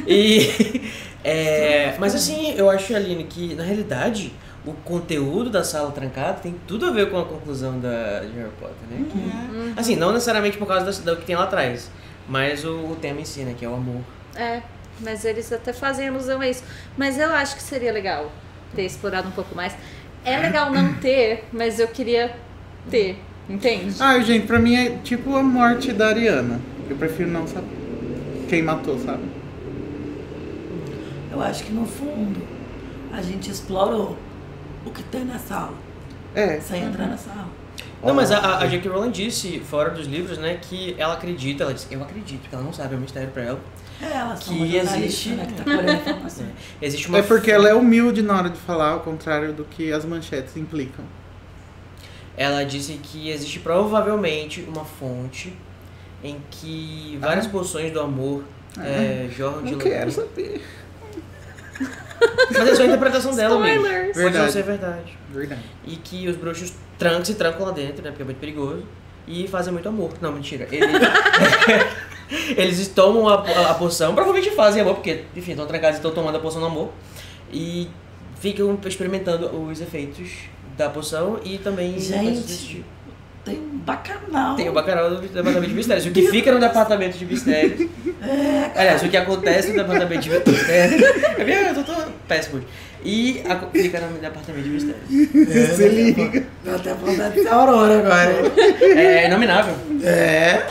[0.06, 0.90] E.
[1.24, 4.32] é, mas assim, eu acho, Aline, que na realidade
[4.64, 8.50] o conteúdo da sala trancada tem tudo a ver com a conclusão da, de Harry
[8.60, 9.04] Potter, né?
[9.10, 9.18] Que-
[9.56, 9.72] Uhum.
[9.76, 11.90] Assim, não necessariamente por causa da- do que tem lá atrás,
[12.28, 13.54] mas o, o tema em si, né?
[13.58, 14.00] Que é o amor.
[14.36, 14.62] É,
[15.00, 16.62] mas eles até fazem alusão a isso.
[16.96, 18.30] Mas eu acho que seria legal
[18.74, 19.74] ter explorado um pouco mais.
[20.24, 22.32] É legal não ter, mas eu queria
[22.90, 23.96] ter, entende?
[24.00, 26.60] Ah, gente, pra mim é tipo a morte da Ariana.
[26.88, 27.66] Eu prefiro não saber.
[28.48, 29.22] Quem matou, sabe?
[31.32, 32.40] Eu acho que no fundo
[33.12, 34.16] a gente explorou
[34.84, 35.74] o que tem na sala.
[36.34, 36.60] É.
[36.60, 37.46] Sem entrar na sala.
[38.02, 38.88] Não, mas a, a- J.K.
[38.90, 42.64] Rowling disse, fora dos livros, né, que ela acredita, ela disse, eu acredito, porque ela
[42.64, 43.60] não sabe, é um mistério pra ela.
[44.00, 46.46] É, ela só Que uma jornalista, existe- né, que tá informação.
[46.82, 49.92] Existe uma É porque ela é humilde na hora de falar, ao contrário do que
[49.92, 51.04] as manchetes implicam.
[52.36, 55.52] Ela disse que existe provavelmente uma fonte
[56.24, 58.42] em que várias porções do amor
[58.80, 60.62] é, jorram de Não quero saber.
[62.50, 63.86] Mas é só a interpretação dela mesmo.
[63.86, 64.12] Spoilers.
[64.12, 64.52] Pode não Verdade.
[64.52, 65.18] ser verdade.
[65.30, 65.62] Verdade.
[65.84, 68.10] E que os bruxos trancam, se trancam lá dentro, né?
[68.10, 68.84] Porque é muito perigoso.
[69.26, 70.12] E fazem muito amor.
[70.20, 70.66] Não, mentira.
[70.70, 70.90] Eles,
[72.56, 76.10] eles tomam a, a, a poção, provavelmente fazem amor, porque, enfim, estão trancados e estão
[76.10, 76.90] tomando a poção do amor.
[77.52, 77.88] E
[78.40, 80.30] ficam experimentando os efeitos
[80.76, 82.84] da poção e também Gente.
[83.44, 84.54] Tem um bacanal.
[84.54, 86.06] Tem o bacanal do departamento de mistérios.
[86.06, 87.88] O que fica no departamento de mistérios.
[88.76, 90.62] Aliás, o que acontece no departamento de mistérios.
[91.38, 92.58] É bem, eu tô, tô péssimo.
[92.58, 92.66] hoje.
[93.04, 95.76] E a- fica no departamento de mistérios.
[95.76, 96.44] Se liga.
[96.64, 98.52] Deu até vontade de ser Aurora agora.
[98.96, 99.74] É inominável.
[100.04, 100.64] É.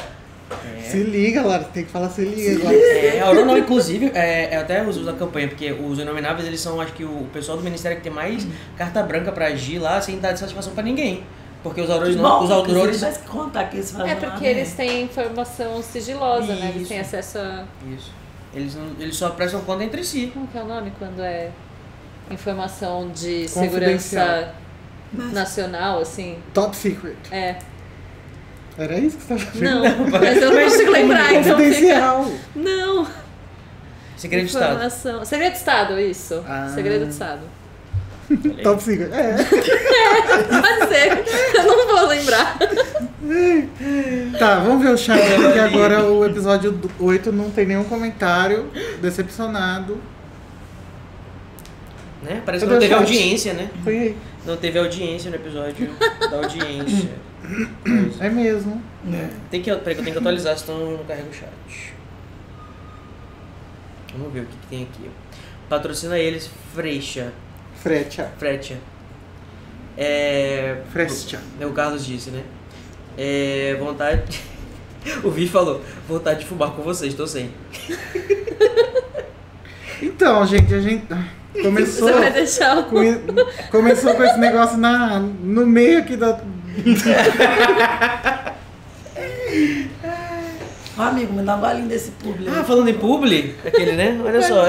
[0.89, 1.63] Se liga, Lara.
[1.65, 2.75] Tem que falar se liga agora.
[2.75, 6.79] É, a Aurora, inclusive, é, é até os da campanha, porque os inomináveis, eles são,
[6.81, 8.45] acho que, o pessoal do ministério que tem mais
[8.77, 11.23] carta branca pra agir lá sem dar satisfação pra ninguém.
[11.63, 12.23] Porque os aurores não.
[12.23, 13.03] Bom, Os aurores.
[13.17, 14.49] que contar que eles fazem É lá, porque né?
[14.51, 16.69] eles têm informação sigilosa, né?
[16.69, 16.87] Eles Isso.
[16.89, 17.63] têm acesso a.
[17.95, 18.11] Isso.
[18.53, 20.31] Eles, não, eles só prestam conta entre si.
[20.33, 21.51] Como que é o nome quando é
[22.29, 24.53] informação de segurança
[25.13, 26.37] nacional, assim?
[26.53, 27.15] Top secret.
[27.31, 27.57] É.
[28.77, 29.83] Era isso que você tava vendo?
[29.83, 31.71] Não, mas eu não consigo lembrar, então fica.
[31.71, 32.31] Confidencial.
[32.55, 33.07] Não!
[34.17, 35.25] Segredo de Estado.
[35.25, 36.43] Segredo de Estado, isso.
[36.47, 36.71] Ah.
[36.73, 37.41] Segredo de Estado.
[38.63, 39.11] Top secret.
[39.11, 39.35] É.
[39.35, 41.23] Pode ser.
[41.55, 42.57] Eu não vou lembrar.
[44.39, 48.69] Tá, vamos ver o chat, porque agora o episódio 8 não tem nenhum comentário.
[49.01, 49.99] Decepcionado.
[52.23, 52.41] Né?
[52.45, 53.69] Parece que não teve audiência, né?
[53.83, 54.17] Foi aí.
[54.45, 57.09] Não teve audiência no episódio da audiência.
[57.83, 58.23] Coisa.
[58.23, 58.81] É mesmo.
[59.49, 61.93] Tem que, peraí, que eu tenho que atualizar, senão não carrega o chat.
[64.15, 65.09] Vamos ver o que, que tem aqui.
[65.69, 67.31] Patrocina eles, Freixa.
[67.81, 68.31] Frecha.
[68.37, 68.77] Frecha.
[69.97, 70.77] É.
[70.91, 71.39] Frestia.
[71.59, 72.43] O, o Carlos disse, né?
[73.17, 73.75] É.
[73.79, 74.41] Vontade.
[75.23, 77.49] O Vi falou, vontade de fumar com vocês, tô sem.
[80.01, 81.05] Então, gente, a gente
[81.61, 82.83] começou Você vai deixar o.
[82.85, 82.99] com,
[83.69, 86.39] começou com esse negócio na, no meio aqui da.
[90.97, 92.51] Ó, amigo, me dá um golinho desse público.
[92.51, 94.19] Ah, falando em publi, aquele, né?
[94.25, 94.65] Olha só.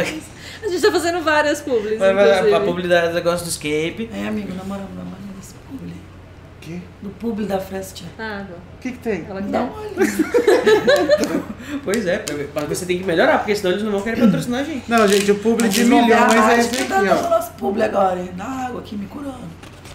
[0.62, 2.54] A gente tá fazendo várias publis, Vai, vai, inclusive.
[2.54, 4.08] a publi da- do negócio do escape.
[4.14, 5.98] É, amigo, namorando, namorando desse público.
[5.98, 6.78] O quê?
[7.02, 8.06] Do público da Frestia.
[8.18, 8.54] Ah, bom.
[8.54, 9.26] O que, que tem?
[9.28, 9.66] Ela um quer.
[9.66, 11.42] golinho.
[11.84, 14.64] Pois é, mas você tem que melhorar, porque senão eles não vão querer patrocinar a
[14.64, 14.88] gente.
[14.90, 16.10] Não, gente, o público de milhões
[16.50, 17.30] é esse aqui, ó.
[17.30, 18.30] nosso público agora, hein?
[18.36, 19.38] Da água aqui me curando.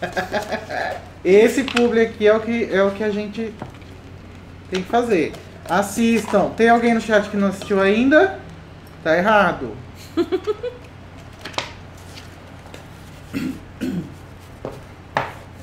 [1.24, 3.54] Esse público aqui é o que, é o que a gente
[4.72, 5.34] tem que fazer.
[5.68, 6.50] Assistam.
[6.56, 8.40] Tem alguém no chat que não assistiu ainda?
[9.04, 9.72] Tá errado.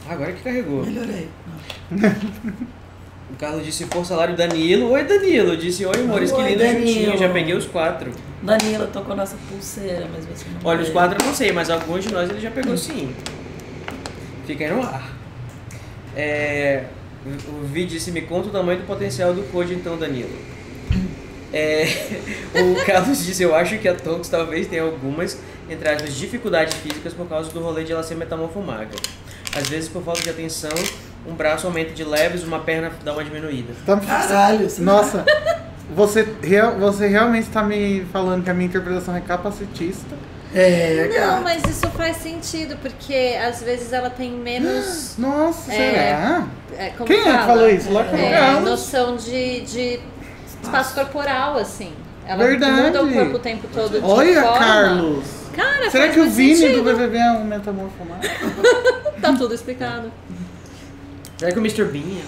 [0.09, 0.85] Agora que carregou.
[0.85, 1.29] Melhorei.
[3.31, 4.91] O Carlos disse por salário Danilo.
[4.91, 5.57] Oi, Danilo.
[5.57, 6.87] Disse oi, amores, que lindo Danilo.
[6.87, 7.19] juntinho.
[7.19, 8.13] Já peguei os quatro.
[8.43, 12.05] Danila tocou nossa pulseira, mas você não Olha, os quatro eu não sei, mas alguns
[12.05, 13.15] de nós ele já pegou sim.
[14.47, 15.13] Fica aí no ar.
[16.15, 16.85] É,
[17.49, 20.31] o Vi disse, me conta o tamanho do potencial do Code então, Danilo.
[21.57, 21.87] É,
[22.61, 25.39] o Carlos disse, eu acho que a Tonks talvez tenha algumas,
[25.71, 28.97] entre aspas, dificuldades físicas por causa do rolê de ela ser metamorfomaga.
[29.57, 30.73] Às vezes, por falta de atenção,
[31.27, 33.73] um braço aumenta de leves, uma perna dá uma diminuída.
[33.87, 35.25] Tá- Caralho, você Nossa,
[35.95, 40.17] você, real- você realmente está me falando que a minha interpretação é capacitista?
[40.53, 41.41] É, Não, cara.
[41.41, 45.15] mas isso faz sentido, porque às vezes ela tem menos.
[45.19, 45.77] Nossa, É.
[45.77, 46.47] será?
[46.79, 47.47] é, como Quem é que fala?
[47.47, 47.91] falou isso?
[47.93, 50.01] Lógico que É, noção de, de
[50.65, 51.93] espaço corporal, assim.
[52.27, 52.83] Ela Verdade.
[52.83, 54.59] muda o corpo o tempo todo de Olha, forma.
[54.59, 55.25] Carlos.
[55.55, 56.83] Cara, Será que o Vini sentido.
[56.83, 58.21] do BBB é um metamorfomado?
[59.21, 60.11] Tá tudo explicado.
[61.39, 61.85] Será que o Mr.
[61.85, 62.19] Bean?
[62.19, 62.23] é?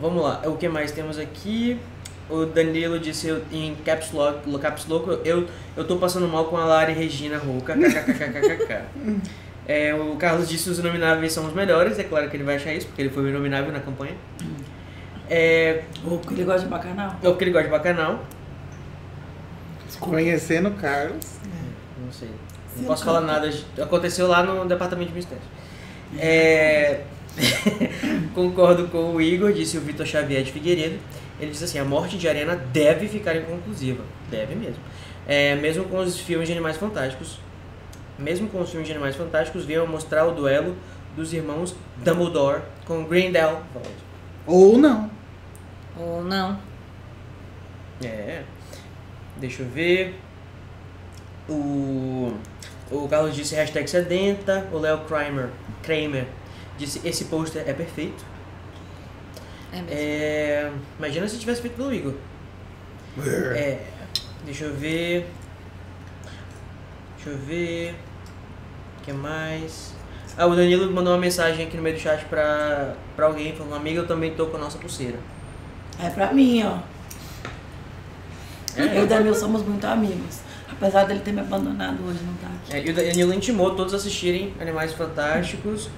[0.00, 1.78] Vamos lá, o que mais temos aqui?
[2.28, 5.46] O Danilo disse eu- em caps lock, lo- caps lock eu,
[5.76, 8.80] eu tô passando mal com a Lari Regina Rouca, kkkkkk.
[9.68, 12.72] É, o Carlos disse os inomináveis são os melhores, é claro que ele vai achar
[12.74, 14.14] isso, porque ele foi o inominável na campanha.
[15.30, 17.16] É, Ou porque ele gosta de bacanal.
[17.22, 18.20] é porque ele gosta de bacanal,
[20.00, 21.24] Conhecendo o Carlos.
[22.02, 25.46] não sei, não Sim, posso falar nada, aconteceu lá no departamento de mistérios.
[26.18, 27.02] É,
[28.34, 30.98] concordo com o Igor, disse o Vitor Xavier de Figueiredo.
[31.38, 34.02] Ele diz assim: a morte de Arena deve ficar inconclusiva.
[34.30, 34.82] Deve mesmo.
[35.26, 37.38] É, mesmo com os filmes de Animais Fantásticos.
[38.18, 40.76] Mesmo com os filmes de Animais Fantásticos, veio mostrar o duelo
[41.16, 43.62] dos irmãos Dumbledore com Grindelwald.
[44.46, 45.10] Ou não.
[46.00, 46.58] Ou não.
[48.02, 48.42] É.
[49.36, 50.18] Deixa eu ver.
[51.48, 52.32] O,
[52.90, 54.66] o Carlos disse hashtag sedenta.
[54.72, 55.50] O Léo Kramer,
[55.82, 56.26] Kramer
[56.78, 58.24] disse esse pôster é perfeito.
[59.72, 59.90] É mesmo.
[59.92, 62.14] É, imagina se tivesse feito pelo Igor.
[63.54, 63.80] É,
[64.44, 65.28] deixa eu ver.
[67.16, 67.94] Deixa eu ver.
[68.98, 69.94] O que mais?
[70.36, 73.74] Ah, o Danilo mandou uma mensagem aqui no meio do chat pra, pra alguém, falando,
[73.74, 75.18] amiga, eu também tô com a nossa pulseira.
[76.02, 76.78] É pra mim, ó.
[78.76, 80.40] Eu e o Danilo somos muito amigos.
[80.70, 82.76] Apesar dele ter me abandonado hoje, não tá aqui.
[82.76, 85.90] É, e o Danilo intimou todos a assistirem Animais Fantásticos,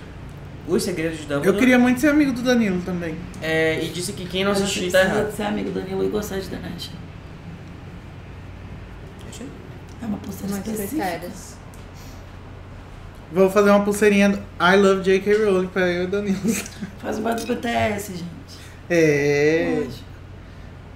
[0.67, 1.49] Os Segredos de Dumbledore.
[1.49, 3.17] Eu queria muito ser amigo do Danilo também.
[3.41, 5.31] É, e disse que quem não você tá precisa errado.
[5.31, 7.03] de ser amigo do Danilo e gostar de National.
[10.03, 11.31] É uma pulseira específica.
[13.33, 15.45] Vou fazer uma pulseirinha do I Love J.K.
[15.45, 16.41] Rowling pra eu e o Danilo.
[16.99, 18.62] Faz uma do BTS, gente.
[18.93, 19.75] É.
[19.85, 20.05] Lógico.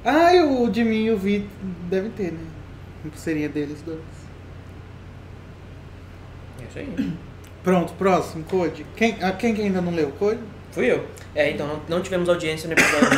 [0.04, 1.48] Ah, o de mim e o Vi
[1.88, 2.38] deve ter, né?
[3.02, 3.98] Uma pulseirinha deles dois.
[6.60, 7.12] É isso aí.
[7.62, 8.86] Pronto, próximo, Code.
[8.96, 10.40] Quem, ah, quem que ainda não leu o Code?
[10.70, 11.04] Fui eu.
[11.34, 13.08] É, então não, não tivemos audiência no episódio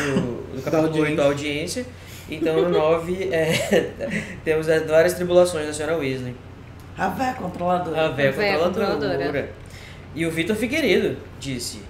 [0.54, 1.02] do capítulo audiência.
[1.02, 1.86] 8 da audiência.
[2.30, 3.90] Então no 9 é,
[4.44, 6.34] temos as várias tribulações da senhora Weasley.
[6.96, 8.00] A véia controladora.
[8.00, 8.92] A A véia controladora.
[8.92, 9.50] controladora.
[10.14, 11.80] E o Vitor Figueiredo disse.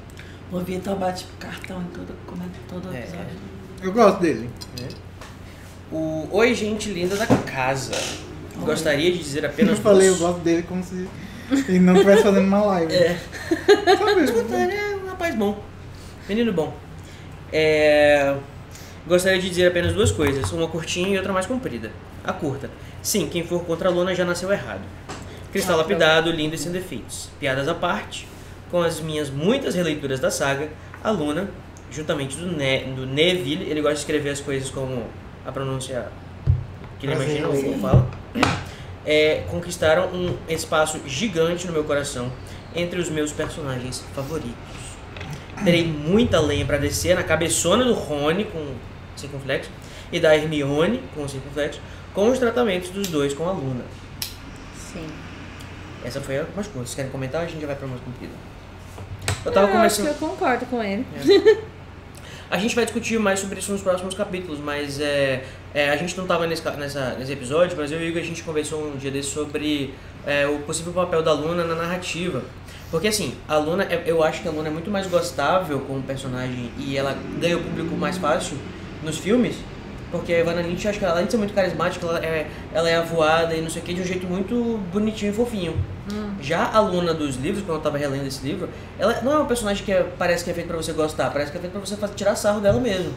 [0.51, 2.15] O Vitor bate cartão em todo,
[2.69, 3.01] todo É.
[3.01, 3.37] episódio.
[3.83, 4.49] Eu gosto dele.
[5.93, 7.93] O Oi, gente linda da casa.
[7.95, 8.65] Oi.
[8.65, 11.09] Gostaria de dizer Eu apenas falei, eu gosto dele como se
[11.69, 12.93] ele não estivesse fazendo uma live.
[12.95, 13.19] É.
[13.99, 14.25] Sabe?
[14.25, 15.63] Escutando, é um rapaz bom.
[16.29, 16.75] Menino bom.
[17.53, 18.37] É...
[19.07, 21.91] Gostaria de dizer apenas duas coisas, uma curtinha e outra mais comprida.
[22.25, 22.71] A curta.
[23.01, 24.83] Sim, quem for contra a Luna já nasceu errado.
[25.53, 27.31] Cristal Ah, lapidado, lindo e sem defeitos.
[27.41, 28.29] Piadas à parte,
[28.71, 30.69] com as minhas muitas releituras da saga,
[31.03, 31.49] a Luna,
[31.91, 35.05] juntamente do, ne do Neville, ele gosta de escrever as coisas como
[35.47, 36.09] a pronúncia
[36.99, 38.09] que ele imagina ou fala,
[39.07, 42.31] é, conquistaram um espaço gigante no meu coração
[42.75, 44.55] entre os meus personagens favoritos.
[45.65, 48.75] Terei muita lenha para descer na cabeçona do Rony com
[49.17, 49.71] circunflexo
[50.13, 51.81] e da Hermione com circunflexo,
[52.15, 53.85] com os tratamentos dos dois com a Luna.
[54.77, 55.07] Sim.
[56.05, 56.87] Essa foi a mais curta.
[56.87, 57.43] Vocês querem comentar?
[57.43, 58.33] A gente já vai para mais comprida.
[59.49, 61.05] Eu Eu tava acho que eu concordo com ele.
[62.51, 66.17] A gente vai discutir mais sobre isso nos próximos capítulos, mas é, é, a gente
[66.17, 68.97] não estava nesse, nessa, nesse episódio, mas eu e o Igor a gente conversou um
[68.97, 69.93] dia desse sobre
[70.27, 72.43] é, o possível papel da Luna na narrativa.
[72.91, 76.01] Porque assim, a Luna, é- eu acho que a Luna é muito mais gostável como
[76.03, 78.57] personagem e ela ganha o público mais fácil
[79.03, 79.57] nos filmes,
[80.11, 82.89] porque a Ivana Lynch, acho que ela, além de ser muito carismática, ela é, ela
[82.89, 85.77] é avoada e não sei o que, de um jeito muito bonitinho e fofinho.
[86.41, 88.69] Já a Luna dos livros, quando eu tava relendo esse livro,
[88.99, 91.53] ela não é uma personagem que é- parece que é feita pra você gostar, parece
[91.53, 93.13] que é feita pra você fazer, tirar sarro dela mesmo,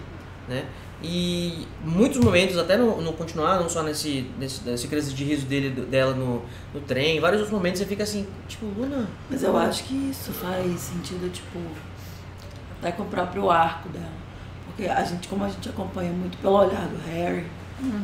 [0.50, 0.66] né?
[1.04, 5.48] E muitos momentos, até no, no continuar, não só nesse, nesse, nesse crise de riso
[5.48, 9.08] dele, dela no, no trem, vários outros momentos você fica assim, tipo, Luna...
[9.30, 11.58] Mas eu acho que isso faz sentido, tipo,
[12.80, 14.21] até com o próprio arco dela.
[14.76, 17.46] Porque a gente, como a gente acompanha muito pelo olhar do Harry,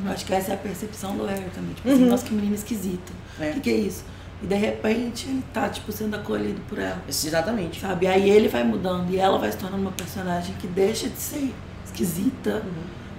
[0.05, 1.73] eu acho que essa é a percepção do Harry também.
[1.75, 2.09] Tipo assim, Uhum.
[2.09, 3.11] nossa, que menino esquisito.
[3.39, 3.51] O É.
[3.51, 4.03] que, que é isso?
[4.41, 7.01] E de repente ele tá, tipo, sendo acolhido por ela.
[7.07, 7.79] Exatamente.
[7.81, 8.05] Sabe?
[8.07, 11.53] Aí ele vai mudando e ela vai se tornando uma personagem que deixa de ser
[11.85, 12.61] esquisita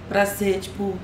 [0.07, 0.95] pra ser, tipo,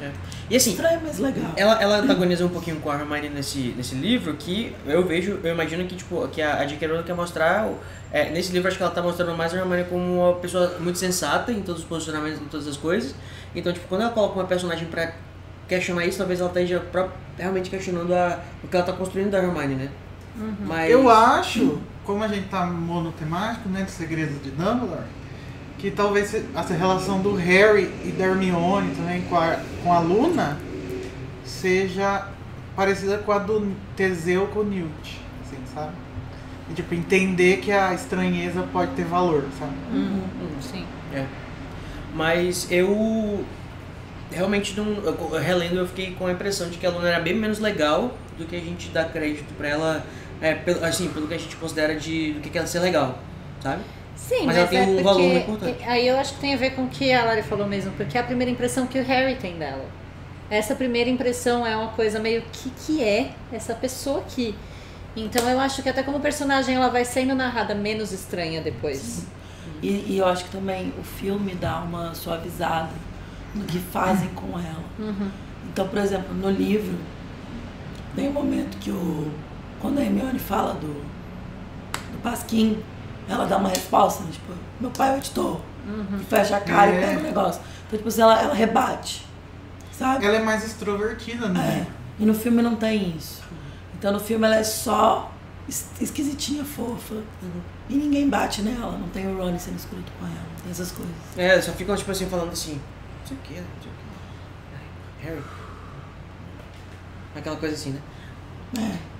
[0.00, 0.10] É.
[0.50, 1.52] E assim, mas legal.
[1.56, 5.52] Ela, ela antagoniza um pouquinho com a Hermione nesse, nesse livro, que eu vejo, eu
[5.52, 6.88] imagino que, tipo, que a, a J.K.
[6.88, 7.68] Rowling quer mostrar,
[8.12, 10.98] é, nesse livro acho que ela tá mostrando mais a Hermione como uma pessoa muito
[10.98, 13.14] sensata em todos os posicionamentos, em todas as coisas,
[13.54, 15.12] então, tipo, quando ela coloca uma personagem pra
[15.66, 16.82] questionar isso, talvez ela esteja
[17.36, 19.90] realmente questionando a, o que ela tá construindo da Hermione, né?
[20.66, 20.90] Mas...
[20.90, 25.02] Eu acho, como a gente tá monotemático, né, de segredos de Dumbledore,
[25.78, 30.58] que talvez essa relação do Harry e da Hermione também com a, com a Luna
[31.44, 32.28] seja
[32.76, 35.92] parecida com a do Teseu com o Newt, assim, sabe?
[36.70, 39.72] E, tipo, entender que a estranheza pode ter valor, sabe?
[39.92, 40.22] Uhum.
[40.60, 40.84] Sim.
[41.14, 41.24] É.
[42.14, 43.44] Mas eu
[44.30, 44.86] realmente não.
[45.02, 48.16] eu- relendo, eu fiquei com a impressão de que a Luna era bem menos legal
[48.36, 50.04] do que a gente dá crédito pra ela,
[50.40, 53.18] é, pelo, assim, pelo que a gente considera de do que que ela ser legal,
[53.62, 53.82] sabe?
[54.18, 55.84] Sim, Mas mas, ela tem é um porque, valor muito importante.
[55.84, 58.18] Aí eu acho que tem a ver com o que a Lari falou mesmo, porque
[58.18, 59.86] é a primeira impressão que o Harry tem dela.
[60.50, 64.54] Essa primeira impressão é uma coisa meio que que é essa pessoa aqui.
[65.16, 69.26] Então eu acho que até como personagem ela vai sendo narrada menos estranha depois.
[69.82, 72.90] E, e eu acho que também o filme dá uma suavizada
[73.54, 74.84] no que fazem com ela.
[74.98, 75.30] Uhum.
[75.72, 76.98] Então, por exemplo, no livro,
[78.14, 79.30] tem um momento que o.
[79.80, 80.88] Quando a Hermione fala do.
[80.88, 82.78] do Pasquim,
[83.28, 84.30] ela dá uma resposta, né?
[84.32, 85.60] tipo, meu pai é o editor.
[86.20, 86.96] E fecha a cara É.
[87.02, 87.60] e pega o negócio.
[87.86, 89.26] Então, tipo assim, ela, ela rebate.
[89.92, 90.24] Sabe?
[90.24, 91.48] Ela é mais extrovertida, É.
[91.48, 91.86] né?
[92.18, 93.42] E no filme não tem isso.
[93.98, 95.32] Então no filme ela é só
[95.68, 97.16] es- esquisitinha, fofa.
[97.88, 98.96] E ninguém bate nela.
[98.98, 100.34] Não tem o Ronnie sendo escroto com ela.
[100.34, 101.14] Não tem essas coisas.
[101.36, 102.74] É, só ficam, tipo assim, falando assim,
[103.20, 105.26] não sei o que, não sei o que.
[105.26, 105.42] Harry.
[107.34, 108.00] Aquela coisa assim, né?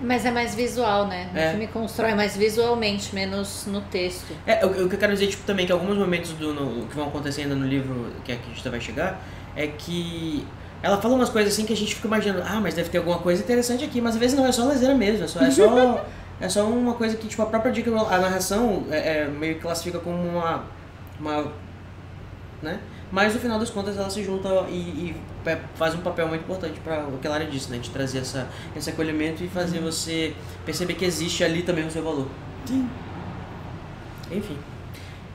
[0.01, 1.31] Mas é mais visual, né?
[1.35, 1.51] O É.
[1.51, 4.33] filme constrói mais visualmente, menos no texto.
[4.47, 6.95] É, o, o que eu quero dizer, tipo, também, que alguns momentos do no- que
[6.95, 9.21] vão acontecendo no livro que aqui a gente vai chegar,
[9.57, 10.47] é que
[10.83, 13.19] ela fala umas coisas assim que a gente fica imaginando, ah, mas deve ter alguma
[13.19, 16.07] coisa interessante aqui, mas às vezes não, é só lazeira mesmo, é só, é só,
[16.41, 19.63] é só uma coisa que, tipo, a própria dica, a narração é, é, meio que
[19.63, 20.65] classifica como uma,
[21.19, 21.51] uma,
[22.63, 22.79] né?
[23.11, 25.17] Mas no final das contas ela se junta e, e
[25.75, 27.79] faz um papel muito importante para o que a Lara disse, né?
[27.79, 30.35] De trazer essa, esse acolhimento e fazer você
[30.65, 32.27] perceber que existe ali também o seu valor.
[32.67, 32.89] Sim.
[34.31, 34.57] Enfim.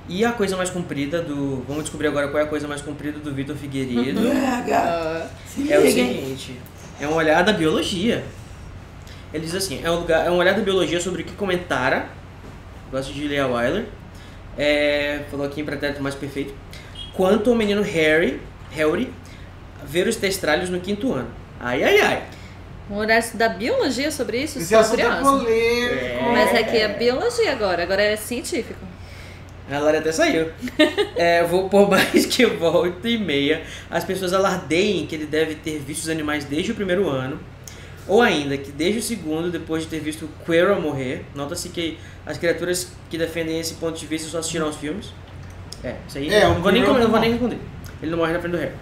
[0.07, 1.63] E a coisa mais comprida do.
[1.67, 4.27] Vamos descobrir agora qual é a coisa mais comprida do Vitor Figueiredo.
[4.27, 5.31] É, gata.
[5.47, 6.59] Se É o seguinte:
[6.99, 8.23] é um olhar da biologia.
[9.33, 12.09] Ele diz assim: é um, lugar, é um olhar da biologia sobre o que comentara.
[12.91, 13.85] Gosto de Leah Weiler.
[14.57, 16.53] É, falou aqui em pretérito mais perfeito.
[17.13, 18.39] Quanto ao menino Harry,
[18.71, 19.09] Harry
[19.85, 21.29] ver os testralhos no quinto ano.
[21.59, 22.23] Ai, ai, ai.
[22.89, 24.59] Um olhar da biologia sobre isso?
[24.59, 26.23] Esse Estou assunto é polêmico.
[26.33, 28.85] Mas é que é biologia agora, agora é científico.
[29.71, 30.51] A Lara até saiu.
[31.15, 35.79] É, vou por mais que volta e meia, as pessoas alardeiem que ele deve ter
[35.79, 37.39] visto os animais desde o primeiro ano,
[38.07, 41.23] ou ainda que desde o segundo, depois de ter visto Quirrell morrer.
[41.33, 45.13] Nota-se que as criaturas que defendem esse ponto de vista só assistiram aos filmes.
[45.83, 47.59] É, isso aí É, não, vou nem, não vou nem responder.
[48.01, 48.73] Ele não morre na frente do Harry.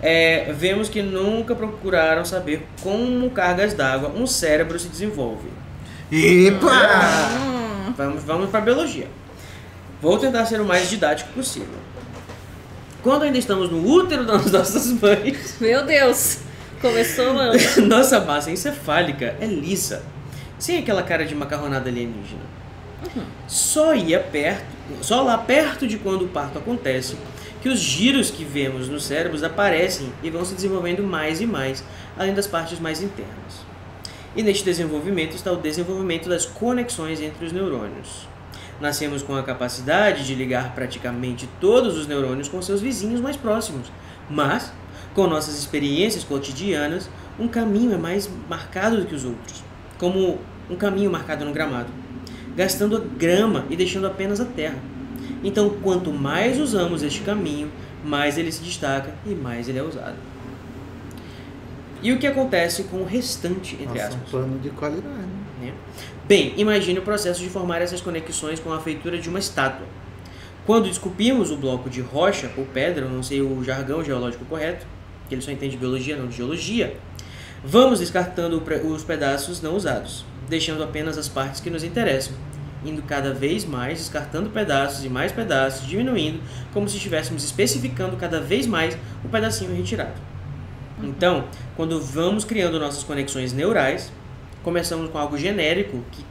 [0.00, 5.48] É, vemos que nunca procuraram saber como cargas d'água um cérebro se desenvolve.
[6.10, 6.70] Epa!
[7.96, 9.08] Vamos, vamos para biologia.
[10.00, 11.78] Vou tentar ser o mais didático possível.
[13.02, 16.38] Quando ainda estamos no útero das nossas mães, Meu Deus!
[16.80, 17.76] Começou antes.
[17.88, 20.02] nossa massa encefálica é lisa,
[20.58, 22.48] sem aquela cara de macarronada alienígena.
[23.46, 24.64] Só ia perto,
[25.00, 27.16] só lá perto de quando o parto acontece,
[27.60, 31.84] que os giros que vemos nos cérebros aparecem e vão se desenvolvendo mais e mais,
[32.16, 33.66] além das partes mais internas.
[34.36, 38.28] E neste desenvolvimento está o desenvolvimento das conexões entre os neurônios.
[38.80, 43.90] Nascemos com a capacidade de ligar praticamente todos os neurônios com seus vizinhos mais próximos,
[44.30, 44.72] mas,
[45.14, 49.64] com nossas experiências cotidianas, um caminho é mais marcado do que os outros,
[49.98, 50.38] como
[50.70, 51.88] um caminho marcado no gramado,
[52.54, 54.78] gastando a grama e deixando apenas a terra.
[55.42, 57.70] Então, quanto mais usamos este caminho,
[58.04, 60.16] mais ele se destaca e mais ele é usado.
[62.02, 64.30] E o que acontece com o restante, entre Nossa, um aspas?
[64.30, 65.26] plano de qualidade.
[65.60, 65.72] né?
[66.26, 69.86] Bem, imagine o processo de formar essas conexões com a feitura de uma estátua.
[70.64, 74.86] Quando esculpimos o bloco de rocha ou pedra, eu não sei o jargão geológico correto,
[75.28, 76.96] que ele só entende biologia, não de geologia,
[77.64, 82.34] vamos descartando os pedaços não usados, deixando apenas as partes que nos interessam,
[82.84, 86.40] indo cada vez mais descartando pedaços e mais pedaços, diminuindo,
[86.72, 90.20] como se estivéssemos especificando cada vez mais o pedacinho retirado.
[91.02, 91.44] Então,
[91.76, 94.12] quando vamos criando nossas conexões neurais,
[94.62, 96.24] começamos com algo genérico que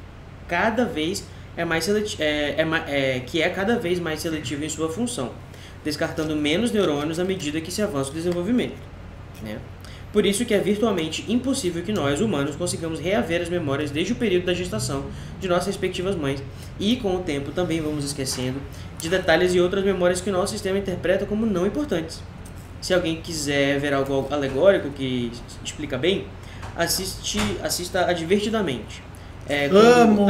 [0.48, 1.26] cada vez
[1.56, 5.32] é mais é, é é, que é cada vez mais seletivo em sua função,
[5.84, 8.78] descartando menos neurônios à medida que se avança o desenvolvimento.
[9.42, 9.58] né?
[10.18, 14.16] Por isso que é virtualmente impossível que nós, humanos, consigamos reaver as memórias desde o
[14.16, 15.06] período da gestação
[15.40, 16.42] de nossas respectivas mães
[16.80, 18.60] e, com o tempo, também vamos esquecendo
[18.98, 22.20] de detalhes e outras memórias que o nosso sistema interpreta como não importantes.
[22.82, 25.32] Se alguém quiser ver algo alegórico que
[25.64, 26.26] explica bem,
[26.76, 29.04] assiste, assista a Divertidamente.
[29.48, 29.70] É,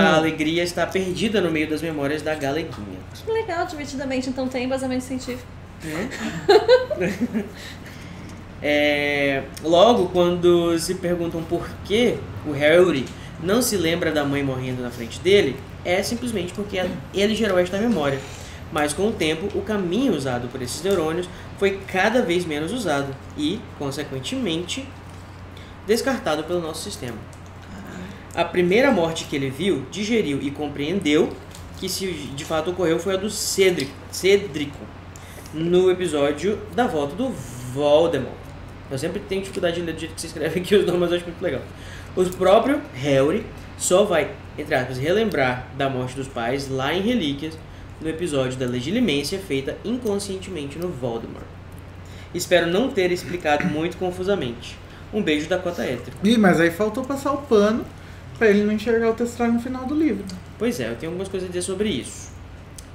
[0.01, 2.99] a alegria está perdida no meio das memórias da galeguinha.
[3.15, 5.47] Que legal, divertidamente, então tem embasamento científico.
[5.85, 7.45] É,
[9.63, 13.05] logo, quando se perguntam por que o Harry
[13.41, 15.55] não se lembra da mãe morrendo na frente dele,
[15.85, 16.81] é simplesmente porque
[17.13, 18.19] ele gerou esta memória.
[18.71, 23.15] Mas com o tempo, o caminho usado por esses neurônios foi cada vez menos usado
[23.37, 24.85] e, consequentemente,
[25.85, 27.17] descartado pelo nosso sistema.
[28.35, 31.31] A primeira morte que ele viu, digeriu e compreendeu
[31.79, 34.77] que se de fato ocorreu foi a do Cédrico, Cédrico
[35.53, 37.29] no episódio da volta do
[37.73, 38.46] Voldemort.
[38.89, 41.11] Eu sempre tenho dificuldade de ler do jeito que se escreve aqui os nomes, mas
[41.11, 41.61] eu acho muito legal.
[42.15, 43.45] O próprio Harry
[43.77, 47.57] só vai, entre aspas, relembrar da morte dos pais lá em Relíquias,
[48.01, 51.45] no episódio da legilimência feita inconscientemente no Voldemort.
[52.33, 54.77] Espero não ter explicado muito confusamente.
[55.13, 56.17] Um beijo da cota hétero.
[56.23, 57.85] Ih, mas aí faltou passar o pano
[58.37, 60.23] pra ele não enxergar o testralho no final do livro.
[60.59, 62.31] Pois é, eu tenho algumas coisas a dizer sobre isso.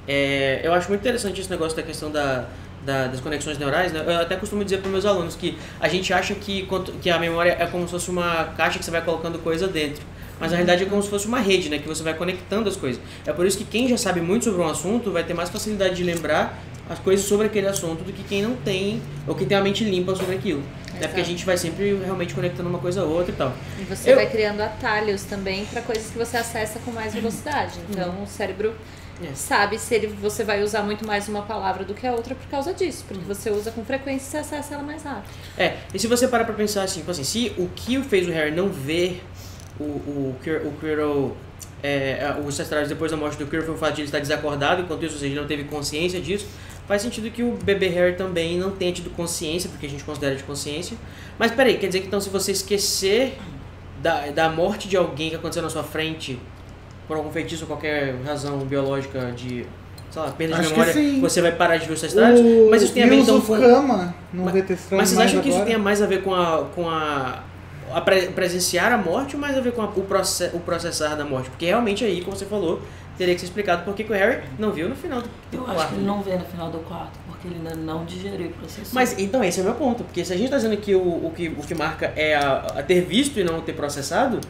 [0.07, 2.49] É, eu acho muito interessante esse negócio da questão da,
[2.85, 3.93] da- das conexões neurais.
[3.93, 4.03] Né?
[4.07, 6.68] Eu até costumo dizer para meus alunos que a gente acha que,
[7.01, 10.03] que a memória é como se fosse uma caixa que você vai colocando coisa dentro.
[10.41, 11.78] Mas na realidade é como se fosse uma rede, né?
[11.78, 13.01] Que você vai conectando as coisas.
[13.24, 15.95] É por isso que quem já sabe muito sobre um assunto vai ter mais facilidade
[15.95, 16.59] de lembrar
[16.91, 19.85] as coisas sobre aquele assunto do que quem não tem, ou quem tem a mente
[19.85, 20.62] limpa sobre aquilo.
[21.03, 21.30] É porque a Exato.
[21.36, 23.53] gente vai sempre realmente conectando uma coisa a outra e tal.
[23.78, 27.78] E você Eu- vai criando atalhos também para coisas que você acessa com mais velocidade.
[27.90, 28.72] Então o cérebro
[29.22, 29.34] É.
[29.34, 32.46] sabe se ele, você vai usar muito mais uma palavra do que a outra por
[32.48, 33.05] causa disso.
[33.09, 35.30] Porque você usa com frequência e você acessa ela mais rápido.
[35.59, 38.30] É, e se você parar pra pensar assim, tipo assim, se o que fez o
[38.30, 39.22] Harry não ver
[39.80, 41.36] o, o, o Quirrell,
[41.82, 44.82] é, os ancestrais depois da morte do Quirrell foi o fato de ele estar desacordado,
[44.82, 46.46] enquanto isso, ou seja, ele não teve consciência disso,
[46.89, 50.35] faz sentido que o bebê Harry também não tenha tido consciência, porque a gente considera
[50.35, 50.97] de consciência.
[51.39, 53.39] Mas peraí, quer dizer que então se você esquecer
[54.03, 56.39] da, da morte de alguém que aconteceu na sua frente,
[57.07, 59.64] por algum feitiço ou qualquer razão biológica de,
[60.11, 62.41] sei lá, perda de Acho que memória, você vai parar de ver os ancestrais?
[62.41, 63.57] O Mas isso tem a ver então com...
[63.59, 64.55] Kama não Mas-
[64.91, 65.70] Mas vocês acham que isso agora?
[65.72, 67.43] tem mais a ver com a, com a,
[67.93, 71.14] a pre- presenciar a morte ou mais a ver com a- o, proce, o processar
[71.16, 71.51] da morte?
[71.51, 72.80] Porque realmente aí, como você falou,
[73.19, 75.65] teria que ser explicado por que o Harry não viu no final do, do Eu
[75.67, 75.89] acho quarto.
[75.91, 78.95] que ele não vê no final do quarto, porque ele ainda não digeriu o processo.
[78.95, 81.01] Mas então esse é o meu ponto, porque se a gente está dizendo que o,
[81.27, 84.41] o, que o que marca é a, a ter visto e não ter processado,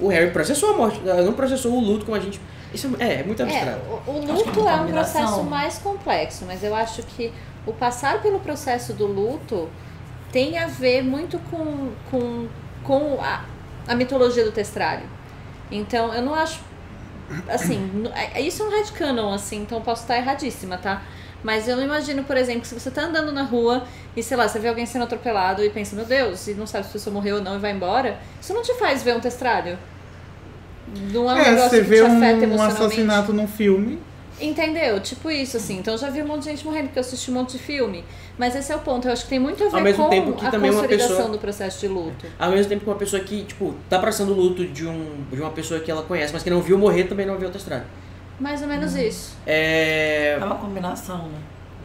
[0.00, 2.40] o Harry processou a morte, não processou o luto como a gente.
[2.72, 3.80] Isso é, é muito É, abstrato.
[4.06, 7.32] o, o Acho que é luto é um processo mais complexo, mas eu acho que
[7.66, 9.68] o passar pelo processo do luto
[10.32, 12.46] tem a ver muito com, com,
[12.84, 13.44] com a,
[13.88, 15.04] a mitologia do testralho.
[15.70, 16.60] Então, eu não acho.
[17.48, 21.02] Assim, n- é- isso é um headcanon, assim, então posso estar erradíssima, tá?
[21.42, 24.46] Mas eu não imagino, por exemplo, se você tá andando na rua e, sei lá,
[24.48, 27.14] você vê alguém sendo atropelado e pensa, meu Deus, e não sabe se a pessoa
[27.14, 29.78] morreu ou não e vai embora, isso não te faz ver um testralho?
[30.86, 32.62] Não é um É, negócio você que vê te um, afeta um emocionalmente.
[32.62, 33.98] assassinato num filme.
[34.40, 35.00] Entendeu?
[35.00, 35.78] Tipo isso, assim.
[35.78, 37.58] Então eu já vi um monte de gente morrendo porque eu assisti um monte de
[37.58, 38.04] filme.
[38.38, 39.06] Mas esse é o ponto.
[39.06, 40.80] Eu acho que tem muito a ver Ao mesmo com tempo que a também uma
[40.80, 42.26] consolidação pessoa- do processo de luto.
[42.38, 45.40] Ao mesmo tempo que uma pessoa que, tipo, tá passando o luto de, um, de
[45.40, 47.84] uma pessoa que ela conhece, mas que não viu morrer, também não viu outra estrada.
[48.38, 49.36] Mais ou menos isso.
[49.46, 50.38] É.
[50.40, 51.38] É uma combinação, né?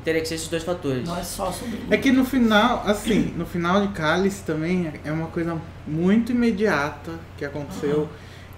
[0.05, 1.05] Teria que ser esses dois fatores.
[1.05, 5.11] Não é só sobre É que no final, assim, no final de Cálice também é
[5.11, 8.07] uma coisa muito imediata que aconteceu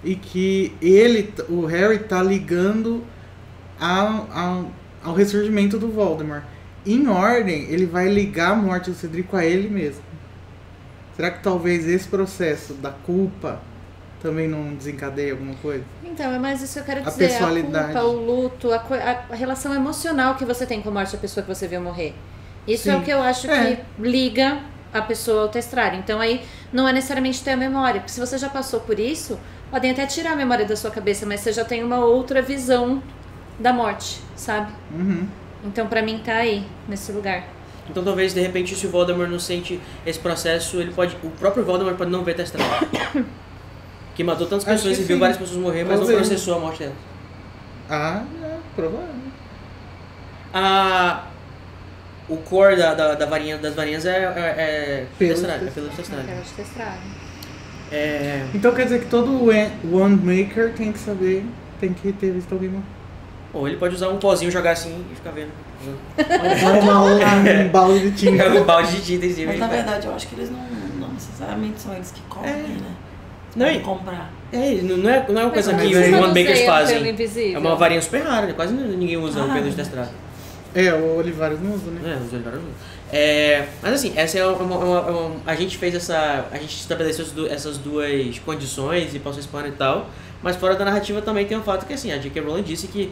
[0.04, 3.02] e que ele, o Harry tá ligando
[3.80, 4.70] ao, ao,
[5.04, 6.42] ao ressurgimento do Voldemort.
[6.86, 10.02] Em ordem, ele vai ligar a morte do Cedrico a ele mesmo.
[11.16, 13.60] Será que talvez esse processo da culpa
[14.22, 15.84] também não desencadeia alguma coisa?
[16.04, 17.28] Então, é mais isso que eu quero A dizer.
[17.28, 17.90] pessoalidade.
[17.96, 18.76] A culpa, o luto, a,
[19.30, 22.14] a- relação emocional que você tem com a morte da pessoa que você viu morrer.
[22.66, 22.98] Isso é Sim.
[23.00, 23.76] o que eu acho É.
[23.76, 24.60] que liga
[24.92, 25.98] a pessoa ao testrário.
[25.98, 29.38] Então aí não é necessariamente ter a memória, porque se você já passou por isso,
[29.70, 33.02] podem até tirar a memória da sua cabeça, mas você já tem uma outra visão
[33.58, 34.72] da morte, sabe?
[34.92, 35.26] Uhum.
[35.64, 37.44] Então pra mim tá aí, nesse lugar.
[37.90, 41.16] Então talvez de repente se o Voldemort não sente esse processo, ele pode.
[41.22, 42.86] O próprio Voldemort pode não ver a estrada.
[44.14, 45.20] Que matou tantas Acho pessoas e viu sim.
[45.20, 46.26] várias pessoas morrer, mas não Talvez.
[46.26, 46.96] processou a morte delas.
[47.88, 49.08] Ah, é, provável.
[50.52, 51.24] A.
[52.28, 55.70] O core da, da, da varinha, das varinhas é, é, é Pelo testralho, é.
[57.90, 58.46] É.
[58.52, 61.46] Então quer dizer que todo Wan- Wandmaker tem que saber,
[61.80, 62.84] tem que ter visto alguém morrer.
[63.52, 65.50] Ou ele pode usar um pozinho, jogar assim e ficar vendo.
[66.82, 67.02] Uma,
[67.64, 68.48] um balde de tinta.
[68.48, 69.52] um balde de tinta em cima.
[69.52, 70.58] Mas na verdade eu acho que eles não,
[71.00, 72.54] não necessariamente são eles que comem, É.
[72.54, 72.80] né?
[73.56, 74.30] Não, comprar.
[74.52, 77.08] É, não não é, não é uma coisa Mas que os One fazem.
[77.08, 77.56] invisível.
[77.56, 78.52] É uma varinha super rara, né?
[78.52, 79.54] quase ninguém usa o Ah.
[79.54, 80.10] pelo de testrado.
[80.74, 82.00] É, o Olivário não usa, né?
[82.20, 82.70] É, os Olivários não.
[83.10, 86.44] É, mas assim, essa é uma, uma- uma- a gente fez essa.
[86.52, 90.08] A gente estabeleceu essas du- essas duas condições e passou spawner e tal.
[90.42, 92.40] Mas fora da narrativa também tem um fato que assim, a J.K.
[92.42, 93.10] Rowling disse que.